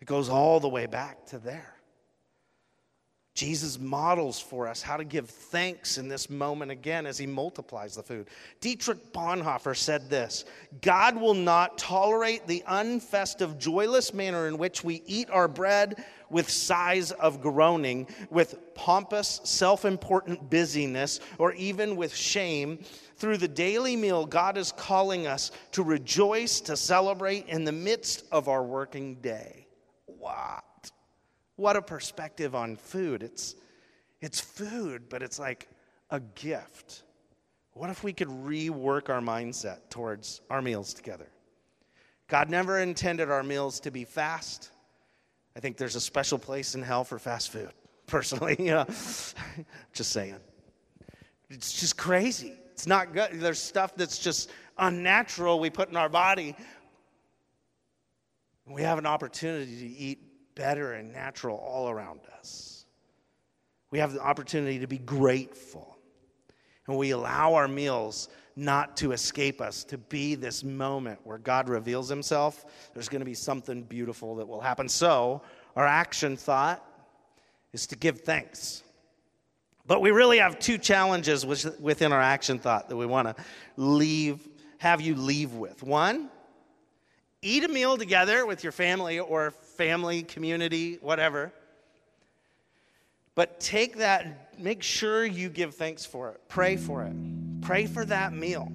It 0.00 0.06
goes 0.06 0.28
all 0.28 0.60
the 0.60 0.68
way 0.68 0.86
back 0.86 1.26
to 1.26 1.38
there. 1.38 1.73
Jesus 3.34 3.80
models 3.80 4.38
for 4.40 4.68
us 4.68 4.80
how 4.80 4.96
to 4.96 5.02
give 5.02 5.28
thanks 5.28 5.98
in 5.98 6.06
this 6.06 6.30
moment 6.30 6.70
again 6.70 7.04
as 7.04 7.18
he 7.18 7.26
multiplies 7.26 7.96
the 7.96 8.02
food. 8.02 8.28
Dietrich 8.60 9.12
Bonhoeffer 9.12 9.76
said 9.76 10.08
this 10.08 10.44
God 10.80 11.16
will 11.16 11.34
not 11.34 11.76
tolerate 11.76 12.46
the 12.46 12.62
unfestive, 12.68 13.58
joyless 13.58 14.14
manner 14.14 14.46
in 14.46 14.56
which 14.56 14.84
we 14.84 15.02
eat 15.06 15.30
our 15.30 15.48
bread 15.48 16.04
with 16.30 16.48
sighs 16.48 17.10
of 17.10 17.42
groaning, 17.42 18.06
with 18.30 18.54
pompous, 18.76 19.40
self 19.42 19.84
important 19.84 20.48
busyness, 20.48 21.18
or 21.38 21.52
even 21.54 21.96
with 21.96 22.14
shame. 22.14 22.78
Through 23.16 23.38
the 23.38 23.48
daily 23.48 23.96
meal, 23.96 24.26
God 24.26 24.58
is 24.58 24.70
calling 24.70 25.26
us 25.26 25.50
to 25.72 25.82
rejoice, 25.82 26.60
to 26.62 26.76
celebrate 26.76 27.46
in 27.46 27.64
the 27.64 27.72
midst 27.72 28.24
of 28.30 28.48
our 28.48 28.62
working 28.62 29.16
day. 29.16 29.66
Wow. 30.06 30.62
What 31.56 31.76
a 31.76 31.82
perspective 31.82 32.54
on 32.54 32.76
food. 32.76 33.22
It's, 33.22 33.54
it's 34.20 34.40
food, 34.40 35.08
but 35.08 35.22
it's 35.22 35.38
like 35.38 35.68
a 36.10 36.20
gift. 36.20 37.02
What 37.72 37.90
if 37.90 38.04
we 38.04 38.12
could 38.12 38.28
rework 38.28 39.08
our 39.08 39.20
mindset 39.20 39.90
towards 39.90 40.40
our 40.50 40.62
meals 40.62 40.94
together? 40.94 41.28
God 42.28 42.48
never 42.48 42.80
intended 42.80 43.30
our 43.30 43.42
meals 43.42 43.80
to 43.80 43.90
be 43.90 44.04
fast. 44.04 44.70
I 45.56 45.60
think 45.60 45.76
there's 45.76 45.96
a 45.96 46.00
special 46.00 46.38
place 46.38 46.74
in 46.74 46.82
hell 46.82 47.04
for 47.04 47.18
fast 47.18 47.50
food, 47.50 47.70
personally. 48.06 48.56
you 48.58 48.70
know, 48.70 48.84
just 49.92 50.10
saying. 50.10 50.36
It's 51.50 51.78
just 51.78 51.96
crazy. 51.96 52.54
It's 52.72 52.86
not 52.86 53.12
good. 53.12 53.30
There's 53.34 53.60
stuff 53.60 53.94
that's 53.94 54.18
just 54.18 54.50
unnatural 54.78 55.60
we 55.60 55.70
put 55.70 55.88
in 55.90 55.96
our 55.96 56.08
body. 56.08 56.56
We 58.66 58.82
have 58.82 58.98
an 58.98 59.06
opportunity 59.06 59.76
to 59.76 59.86
eat 59.86 60.33
better 60.54 60.92
and 60.92 61.12
natural 61.12 61.56
all 61.56 61.88
around 61.88 62.20
us. 62.38 62.84
We 63.90 63.98
have 63.98 64.12
the 64.12 64.20
opportunity 64.20 64.80
to 64.80 64.86
be 64.86 64.98
grateful. 64.98 65.96
And 66.86 66.96
we 66.96 67.10
allow 67.10 67.54
our 67.54 67.68
meals 67.68 68.28
not 68.56 68.96
to 68.98 69.12
escape 69.12 69.60
us, 69.60 69.84
to 69.84 69.98
be 69.98 70.34
this 70.34 70.62
moment 70.62 71.18
where 71.24 71.38
God 71.38 71.68
reveals 71.68 72.08
himself. 72.08 72.64
There's 72.92 73.08
going 73.08 73.20
to 73.20 73.26
be 73.26 73.34
something 73.34 73.82
beautiful 73.82 74.36
that 74.36 74.46
will 74.46 74.60
happen. 74.60 74.88
So, 74.88 75.42
our 75.76 75.86
action 75.86 76.36
thought 76.36 76.84
is 77.72 77.86
to 77.88 77.96
give 77.96 78.20
thanks. 78.20 78.82
But 79.86 80.00
we 80.00 80.12
really 80.12 80.38
have 80.38 80.58
two 80.58 80.78
challenges 80.78 81.44
within 81.44 82.12
our 82.12 82.20
action 82.20 82.58
thought 82.58 82.88
that 82.88 82.96
we 82.96 83.06
want 83.06 83.36
to 83.36 83.44
leave, 83.76 84.48
have 84.78 85.00
you 85.00 85.14
leave 85.14 85.52
with. 85.52 85.82
One, 85.82 86.30
eat 87.44 87.62
a 87.64 87.68
meal 87.68 87.96
together 87.96 88.46
with 88.46 88.62
your 88.62 88.72
family 88.72 89.20
or 89.20 89.50
family, 89.50 90.22
community, 90.22 90.98
whatever. 91.00 91.52
But 93.34 93.60
take 93.60 93.98
that, 93.98 94.58
make 94.58 94.82
sure 94.82 95.24
you 95.24 95.48
give 95.48 95.74
thanks 95.74 96.06
for 96.06 96.30
it. 96.30 96.40
Pray 96.48 96.76
for 96.76 97.02
it. 97.02 97.14
Pray 97.60 97.86
for 97.86 98.04
that 98.06 98.32
meal. 98.32 98.72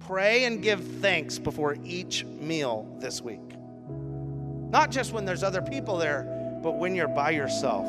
Pray 0.00 0.44
and 0.44 0.62
give 0.62 0.82
thanks 1.00 1.38
before 1.38 1.76
each 1.84 2.24
meal 2.24 2.88
this 2.98 3.20
week. 3.20 3.40
Not 4.70 4.90
just 4.90 5.12
when 5.12 5.24
there's 5.24 5.42
other 5.42 5.62
people 5.62 5.98
there, 5.98 6.60
but 6.62 6.78
when 6.78 6.94
you're 6.94 7.08
by 7.08 7.30
yourself. 7.30 7.86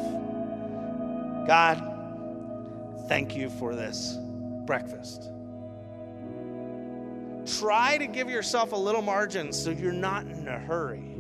God, 1.48 1.82
thank 3.08 3.36
you 3.36 3.50
for 3.50 3.76
this 3.76 4.18
breakfast. 4.66 5.30
Try 7.58 7.98
to 7.98 8.06
give 8.06 8.30
yourself 8.30 8.74
a 8.74 8.76
little 8.76 9.02
margin 9.02 9.52
so 9.52 9.72
you're 9.72 9.92
not 9.92 10.26
in 10.28 10.48
a 10.48 10.60
hurry. 10.60 11.16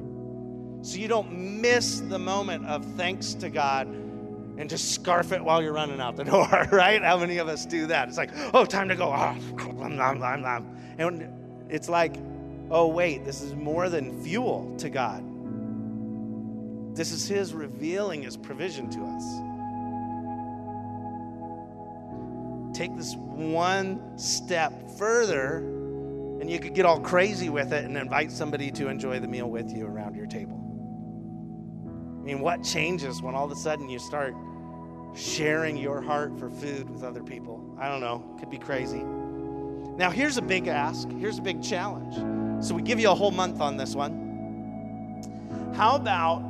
So 0.81 0.97
you 0.97 1.07
don't 1.07 1.61
miss 1.61 2.01
the 2.01 2.19
moment 2.19 2.65
of 2.65 2.85
thanks 2.95 3.33
to 3.35 3.49
God 3.49 3.87
and 3.87 4.69
just 4.69 4.91
scarf 4.91 5.31
it 5.31 5.43
while 5.43 5.61
you're 5.61 5.73
running 5.73 5.99
out 6.01 6.15
the 6.17 6.23
door, 6.25 6.67
right? 6.71 7.01
How 7.01 7.17
many 7.17 7.37
of 7.37 7.47
us 7.47 7.65
do 7.65 7.87
that? 7.87 8.07
It's 8.09 8.17
like, 8.17 8.31
oh, 8.53 8.65
time 8.65 8.89
to 8.89 8.95
go. 8.95 9.11
Oh, 9.13 9.35
and 10.97 11.27
it's 11.69 11.89
like, 11.89 12.15
oh, 12.69 12.87
wait, 12.87 13.25
this 13.25 13.41
is 13.41 13.55
more 13.55 13.89
than 13.89 14.21
fuel 14.21 14.75
to 14.77 14.89
God. 14.89 15.23
This 16.95 17.11
is 17.11 17.27
His 17.27 17.53
revealing 17.53 18.23
His 18.23 18.35
provision 18.35 18.89
to 18.89 18.99
us. 18.99 19.23
Take 22.77 22.95
this 22.95 23.15
one 23.15 24.17
step 24.17 24.91
further, 24.97 25.61
and 26.39 26.49
you 26.49 26.59
could 26.59 26.73
get 26.73 26.85
all 26.85 26.99
crazy 26.99 27.49
with 27.49 27.73
it 27.73 27.83
and 27.83 27.97
invite 27.97 28.31
somebody 28.31 28.71
to 28.71 28.87
enjoy 28.87 29.19
the 29.19 29.27
meal 29.27 29.49
with 29.49 29.71
you 29.71 29.85
around 29.85 30.15
your 30.15 30.25
table. 30.25 30.55
I 32.19 32.23
mean, 32.23 32.39
what 32.39 32.63
changes 32.63 33.21
when 33.21 33.35
all 33.35 33.45
of 33.45 33.51
a 33.51 33.55
sudden 33.55 33.89
you 33.89 33.99
start 33.99 34.33
sharing 35.15 35.75
your 35.75 36.01
heart 36.01 36.37
for 36.39 36.49
food 36.49 36.89
with 36.89 37.03
other 37.03 37.23
people? 37.23 37.75
I 37.79 37.89
don't 37.89 37.99
know. 37.99 38.37
Could 38.39 38.49
be 38.49 38.57
crazy. 38.57 39.03
Now, 39.03 40.09
here's 40.09 40.37
a 40.37 40.41
big 40.41 40.67
ask. 40.67 41.09
Here's 41.11 41.39
a 41.39 41.41
big 41.41 41.61
challenge. 41.61 42.15
So, 42.65 42.73
we 42.73 42.83
give 42.83 42.99
you 42.99 43.09
a 43.09 43.15
whole 43.15 43.31
month 43.31 43.59
on 43.59 43.75
this 43.75 43.95
one. 43.95 45.73
How 45.75 45.95
about, 45.95 46.41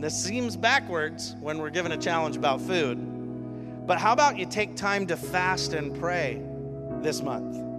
this 0.00 0.14
seems 0.14 0.56
backwards 0.56 1.36
when 1.40 1.58
we're 1.58 1.70
given 1.70 1.92
a 1.92 1.96
challenge 1.96 2.36
about 2.36 2.60
food, 2.60 3.86
but 3.86 3.98
how 3.98 4.12
about 4.12 4.36
you 4.36 4.46
take 4.46 4.76
time 4.76 5.06
to 5.06 5.16
fast 5.16 5.72
and 5.72 5.98
pray 5.98 6.42
this 7.00 7.22
month? 7.22 7.71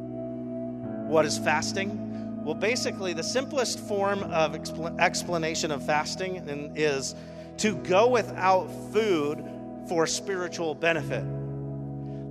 What 1.13 1.25
is 1.25 1.37
fasting? 1.37 2.43
Well, 2.43 2.55
basically, 2.55 3.13
the 3.13 3.21
simplest 3.21 3.79
form 3.81 4.23
of 4.23 4.53
expl- 4.53 4.99
explanation 4.99 5.69
of 5.69 5.85
fasting 5.85 6.37
is 6.75 7.13
to 7.57 7.75
go 7.75 8.07
without 8.07 8.65
food 8.91 9.45
for 9.87 10.07
spiritual 10.07 10.73
benefit. 10.73 11.23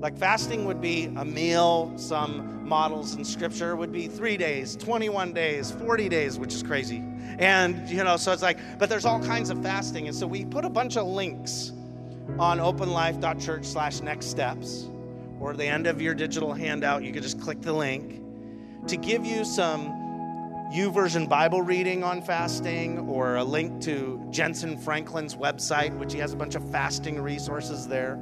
Like 0.01 0.19
fasting 0.19 0.65
would 0.65 0.81
be 0.81 1.05
a 1.17 1.25
meal, 1.25 1.93
some 1.97 2.67
models 2.67 3.15
in 3.15 3.25
scripture 3.25 3.77
would 3.77 3.93
be 3.93 4.09
three 4.09 4.37
days, 4.37 4.75
21 4.75 5.33
days, 5.33 5.71
40 5.71 6.09
days, 6.09 6.37
which 6.37 6.53
is 6.53 6.65
crazy. 6.65 7.05
And, 7.39 7.89
you 7.89 8.03
know, 8.03 8.17
so 8.17 8.33
it's 8.33 8.43
like, 8.43 8.59
but 8.81 8.89
there's 8.89 9.05
all 9.05 9.21
kinds 9.21 9.51
of 9.51 9.63
fasting. 9.63 10.09
And 10.09 10.17
so 10.17 10.27
we 10.27 10.45
put 10.45 10.65
a 10.65 10.71
bunch 10.71 10.97
of 10.97 11.07
links 11.07 11.71
on 12.37 12.59
openlife.church 12.59 13.65
slash 13.65 14.01
next 14.01 14.27
steps, 14.27 14.89
or 15.39 15.55
the 15.55 15.67
end 15.67 15.87
of 15.87 16.03
your 16.03 16.15
digital 16.15 16.53
handout, 16.53 17.05
you 17.05 17.13
could 17.13 17.23
just 17.23 17.41
click 17.41 17.63
the 17.63 17.73
link 17.73 18.22
to 18.87 18.97
give 18.97 19.25
you 19.25 19.45
some 19.45 19.89
YouVersion 20.73 21.29
Bible 21.29 21.63
reading 21.63 22.03
on 22.03 22.23
fasting, 22.23 22.99
or 23.01 23.37
a 23.37 23.45
link 23.45 23.83
to 23.83 24.25
Jentezen 24.31 24.83
Franklin's 24.83 25.37
website, 25.37 25.97
which 25.99 26.13
he 26.13 26.19
has 26.19 26.33
a 26.33 26.37
bunch 26.37 26.55
of 26.55 26.71
fasting 26.71 27.21
resources 27.21 27.87
there. 27.87 28.15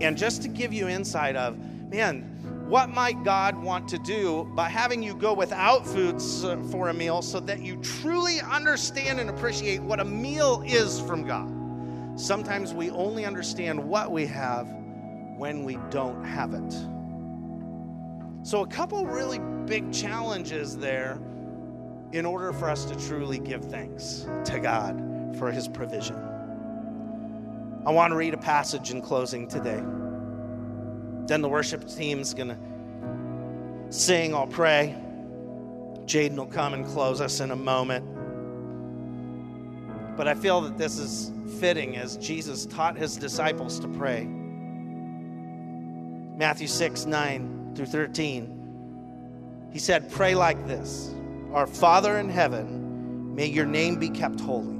And 0.00 0.18
just 0.18 0.42
to 0.42 0.48
give 0.48 0.74
you 0.74 0.86
insight 0.88 1.34
of, 1.34 1.58
man, 1.90 2.66
what 2.68 2.90
might 2.90 3.24
God 3.24 3.56
want 3.56 3.88
to 3.88 3.98
do 3.98 4.44
by 4.54 4.68
having 4.68 5.02
you 5.02 5.14
go 5.14 5.32
without 5.32 5.86
foods 5.86 6.42
for 6.70 6.88
a 6.90 6.94
meal 6.94 7.22
so 7.22 7.40
that 7.40 7.60
you 7.60 7.76
truly 7.76 8.40
understand 8.40 9.18
and 9.18 9.30
appreciate 9.30 9.80
what 9.80 10.00
a 10.00 10.04
meal 10.04 10.62
is 10.66 11.00
from 11.00 11.26
God? 11.26 11.50
Sometimes 12.20 12.74
we 12.74 12.90
only 12.90 13.24
understand 13.24 13.82
what 13.82 14.10
we 14.10 14.26
have 14.26 14.68
when 15.36 15.64
we 15.64 15.78
don't 15.90 16.22
have 16.24 16.52
it. 16.54 16.95
So, 18.46 18.62
a 18.62 18.66
couple 18.68 19.04
really 19.04 19.40
big 19.66 19.92
challenges 19.92 20.76
there 20.76 21.18
in 22.12 22.24
order 22.24 22.52
for 22.52 22.70
us 22.70 22.84
to 22.84 22.94
truly 22.94 23.40
give 23.40 23.64
thanks 23.64 24.24
to 24.44 24.60
God 24.60 25.34
for 25.36 25.50
his 25.50 25.66
provision. 25.66 26.14
I 27.84 27.90
want 27.90 28.12
to 28.12 28.16
read 28.16 28.34
a 28.34 28.38
passage 28.38 28.92
in 28.92 29.02
closing 29.02 29.48
today. 29.48 29.82
Then 31.26 31.42
the 31.42 31.48
worship 31.48 31.88
team's 31.88 32.34
going 32.34 32.50
to 32.50 32.58
sing, 33.92 34.32
I'll 34.32 34.46
pray. 34.46 34.94
Jaden 36.04 36.36
will 36.36 36.46
come 36.46 36.72
and 36.72 36.86
close 36.86 37.20
us 37.20 37.40
in 37.40 37.50
a 37.50 37.56
moment. 37.56 38.06
But 40.16 40.28
I 40.28 40.34
feel 40.34 40.60
that 40.60 40.78
this 40.78 41.00
is 41.00 41.32
fitting 41.58 41.96
as 41.96 42.16
Jesus 42.18 42.64
taught 42.64 42.96
his 42.96 43.16
disciples 43.16 43.80
to 43.80 43.88
pray. 43.88 44.24
Matthew 46.36 46.68
6, 46.68 47.06
9 47.06 47.56
through 47.76 47.86
13. 47.86 49.68
He 49.72 49.78
said, 49.78 50.10
Pray 50.10 50.34
like 50.34 50.66
this 50.66 51.14
Our 51.52 51.66
Father 51.66 52.18
in 52.18 52.28
heaven, 52.28 53.34
may 53.34 53.46
your 53.46 53.66
name 53.66 53.96
be 53.96 54.08
kept 54.08 54.40
holy. 54.40 54.74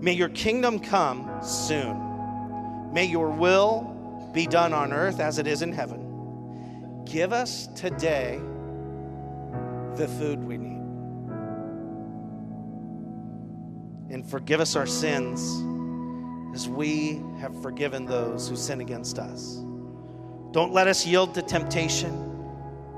May 0.00 0.12
your 0.12 0.30
kingdom 0.30 0.78
come 0.80 1.30
soon. 1.42 2.90
May 2.92 3.04
your 3.04 3.30
will 3.30 4.30
be 4.34 4.46
done 4.46 4.72
on 4.72 4.92
earth 4.92 5.20
as 5.20 5.38
it 5.38 5.46
is 5.46 5.62
in 5.62 5.72
heaven. 5.72 7.04
Give 7.04 7.32
us 7.32 7.68
today 7.68 8.40
the 9.96 10.08
food 10.18 10.42
we 10.42 10.58
need. 10.58 10.80
And 14.12 14.28
forgive 14.28 14.60
us 14.60 14.74
our 14.74 14.86
sins 14.86 15.40
as 16.54 16.68
we 16.68 17.22
have 17.40 17.60
forgiven 17.62 18.06
those 18.06 18.48
who 18.48 18.56
sin 18.56 18.80
against 18.80 19.18
us. 19.18 19.62
Don't 20.52 20.72
let 20.72 20.88
us 20.88 21.06
yield 21.06 21.34
to 21.34 21.42
temptation, 21.42 22.12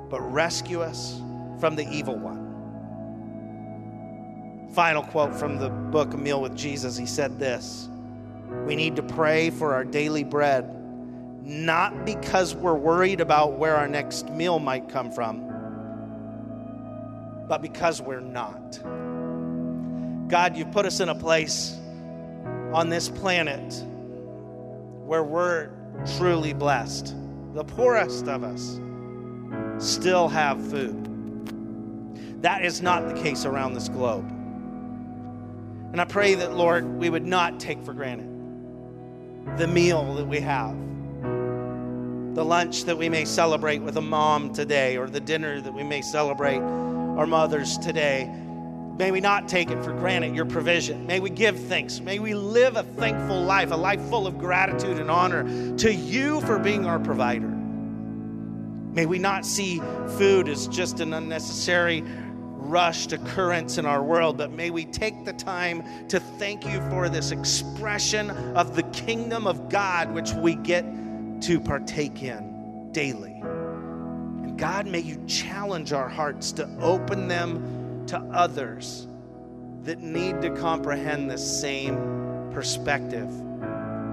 but 0.08 0.20
rescue 0.32 0.80
us 0.80 1.20
from 1.60 1.76
the 1.76 1.86
evil 1.90 2.16
one. 2.16 2.42
Final 4.72 5.02
quote 5.02 5.34
from 5.34 5.58
the 5.58 5.68
book 5.68 6.14
A 6.14 6.16
Meal 6.16 6.40
with 6.40 6.56
Jesus. 6.56 6.96
He 6.96 7.04
said 7.04 7.38
this 7.38 7.90
we 8.64 8.74
need 8.76 8.96
to 8.96 9.02
pray 9.02 9.50
for 9.50 9.74
our 9.74 9.84
daily 9.84 10.24
bread, 10.24 10.74
not 11.44 12.04
because 12.04 12.54
we're 12.54 12.74
worried 12.74 13.20
about 13.20 13.58
where 13.58 13.76
our 13.76 13.88
next 13.88 14.30
meal 14.30 14.58
might 14.58 14.88
come 14.88 15.10
from, 15.10 15.40
but 17.48 17.60
because 17.60 18.00
we're 18.00 18.20
not. 18.20 18.78
God, 20.28 20.56
you've 20.56 20.70
put 20.70 20.86
us 20.86 21.00
in 21.00 21.10
a 21.10 21.14
place 21.14 21.76
on 22.72 22.88
this 22.88 23.08
planet 23.08 23.74
where 25.04 25.24
we're 25.24 25.70
truly 26.16 26.54
blessed. 26.54 27.14
The 27.54 27.64
poorest 27.64 28.28
of 28.28 28.44
us 28.44 28.80
still 29.78 30.28
have 30.28 30.58
food. 30.70 32.42
That 32.42 32.64
is 32.64 32.80
not 32.80 33.06
the 33.06 33.20
case 33.20 33.44
around 33.44 33.74
this 33.74 33.90
globe. 33.90 34.26
And 35.92 36.00
I 36.00 36.06
pray 36.06 36.34
that, 36.34 36.54
Lord, 36.54 36.86
we 36.86 37.10
would 37.10 37.26
not 37.26 37.60
take 37.60 37.82
for 37.82 37.92
granted 37.92 38.28
the 39.58 39.66
meal 39.66 40.14
that 40.14 40.26
we 40.26 40.40
have, 40.40 40.74
the 42.34 42.44
lunch 42.44 42.84
that 42.84 42.96
we 42.96 43.10
may 43.10 43.26
celebrate 43.26 43.82
with 43.82 43.98
a 43.98 44.02
mom 44.02 44.54
today, 44.54 44.96
or 44.96 45.10
the 45.10 45.20
dinner 45.20 45.60
that 45.60 45.74
we 45.74 45.82
may 45.82 46.00
celebrate 46.00 46.60
our 46.60 47.26
mothers 47.26 47.76
today. 47.78 48.32
May 48.98 49.10
we 49.10 49.20
not 49.20 49.48
take 49.48 49.70
it 49.70 49.82
for 49.82 49.92
granted, 49.92 50.34
your 50.34 50.44
provision. 50.44 51.06
May 51.06 51.18
we 51.18 51.30
give 51.30 51.58
thanks. 51.58 52.00
May 52.00 52.18
we 52.18 52.34
live 52.34 52.76
a 52.76 52.82
thankful 52.82 53.42
life, 53.42 53.70
a 53.70 53.76
life 53.76 54.00
full 54.08 54.26
of 54.26 54.38
gratitude 54.38 54.98
and 54.98 55.10
honor 55.10 55.76
to 55.78 55.92
you 55.92 56.40
for 56.42 56.58
being 56.58 56.84
our 56.84 57.00
provider. 57.00 57.48
May 57.48 59.06
we 59.06 59.18
not 59.18 59.46
see 59.46 59.80
food 60.18 60.48
as 60.48 60.68
just 60.68 61.00
an 61.00 61.14
unnecessary 61.14 62.04
rushed 62.04 63.12
occurrence 63.12 63.78
in 63.78 63.86
our 63.86 64.02
world, 64.02 64.36
but 64.36 64.52
may 64.52 64.70
we 64.70 64.84
take 64.84 65.24
the 65.24 65.32
time 65.32 65.82
to 66.08 66.20
thank 66.20 66.64
you 66.66 66.80
for 66.90 67.08
this 67.08 67.30
expression 67.30 68.30
of 68.54 68.76
the 68.76 68.82
kingdom 68.84 69.46
of 69.46 69.70
God, 69.70 70.12
which 70.12 70.32
we 70.32 70.54
get 70.54 70.84
to 71.42 71.58
partake 71.60 72.22
in 72.22 72.92
daily. 72.92 73.40
And 73.42 74.58
God, 74.58 74.86
may 74.86 75.00
you 75.00 75.22
challenge 75.26 75.92
our 75.94 76.08
hearts 76.08 76.52
to 76.52 76.68
open 76.80 77.28
them 77.28 77.81
to 78.08 78.18
others 78.18 79.06
that 79.84 79.98
need 79.98 80.40
to 80.42 80.50
comprehend 80.50 81.30
the 81.30 81.38
same 81.38 82.50
perspective 82.52 83.28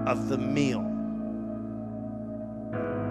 of 0.06 0.28
the 0.28 0.38
meal. 0.38 0.86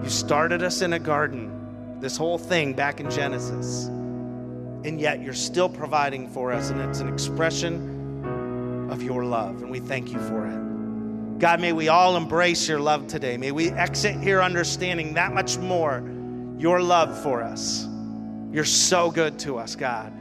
You 0.02 0.10
started 0.10 0.62
us 0.62 0.82
in 0.82 0.92
a 0.92 0.98
garden, 0.98 1.98
this 2.00 2.16
whole 2.16 2.38
thing 2.38 2.74
back 2.74 3.00
in 3.00 3.10
Genesis 3.10 3.90
and 4.84 5.00
yet 5.00 5.20
you're 5.20 5.34
still 5.34 5.68
providing 5.68 6.28
for 6.28 6.52
us, 6.52 6.70
and 6.70 6.80
it's 6.80 7.00
an 7.00 7.08
expression 7.08 8.88
of 8.90 9.02
your 9.02 9.24
love, 9.24 9.62
and 9.62 9.70
we 9.70 9.80
thank 9.80 10.10
you 10.10 10.18
for 10.18 10.46
it. 10.46 11.38
God, 11.38 11.60
may 11.60 11.72
we 11.72 11.88
all 11.88 12.16
embrace 12.16 12.68
your 12.68 12.80
love 12.80 13.06
today. 13.06 13.36
May 13.36 13.52
we 13.52 13.70
exit 13.70 14.16
here 14.20 14.42
understanding 14.42 15.14
that 15.14 15.32
much 15.32 15.58
more 15.58 16.02
your 16.58 16.82
love 16.82 17.22
for 17.22 17.42
us. 17.42 17.86
You're 18.52 18.64
so 18.64 19.10
good 19.10 19.38
to 19.40 19.58
us, 19.58 19.76
God. 19.76 20.12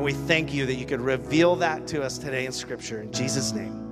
And 0.00 0.04
we 0.06 0.14
thank 0.14 0.54
you 0.54 0.64
that 0.64 0.76
you 0.76 0.86
could 0.86 1.02
reveal 1.02 1.56
that 1.56 1.86
to 1.88 2.02
us 2.02 2.16
today 2.16 2.46
in 2.46 2.52
Scripture. 2.52 3.02
In 3.02 3.12
Jesus' 3.12 3.52
name. 3.52 3.89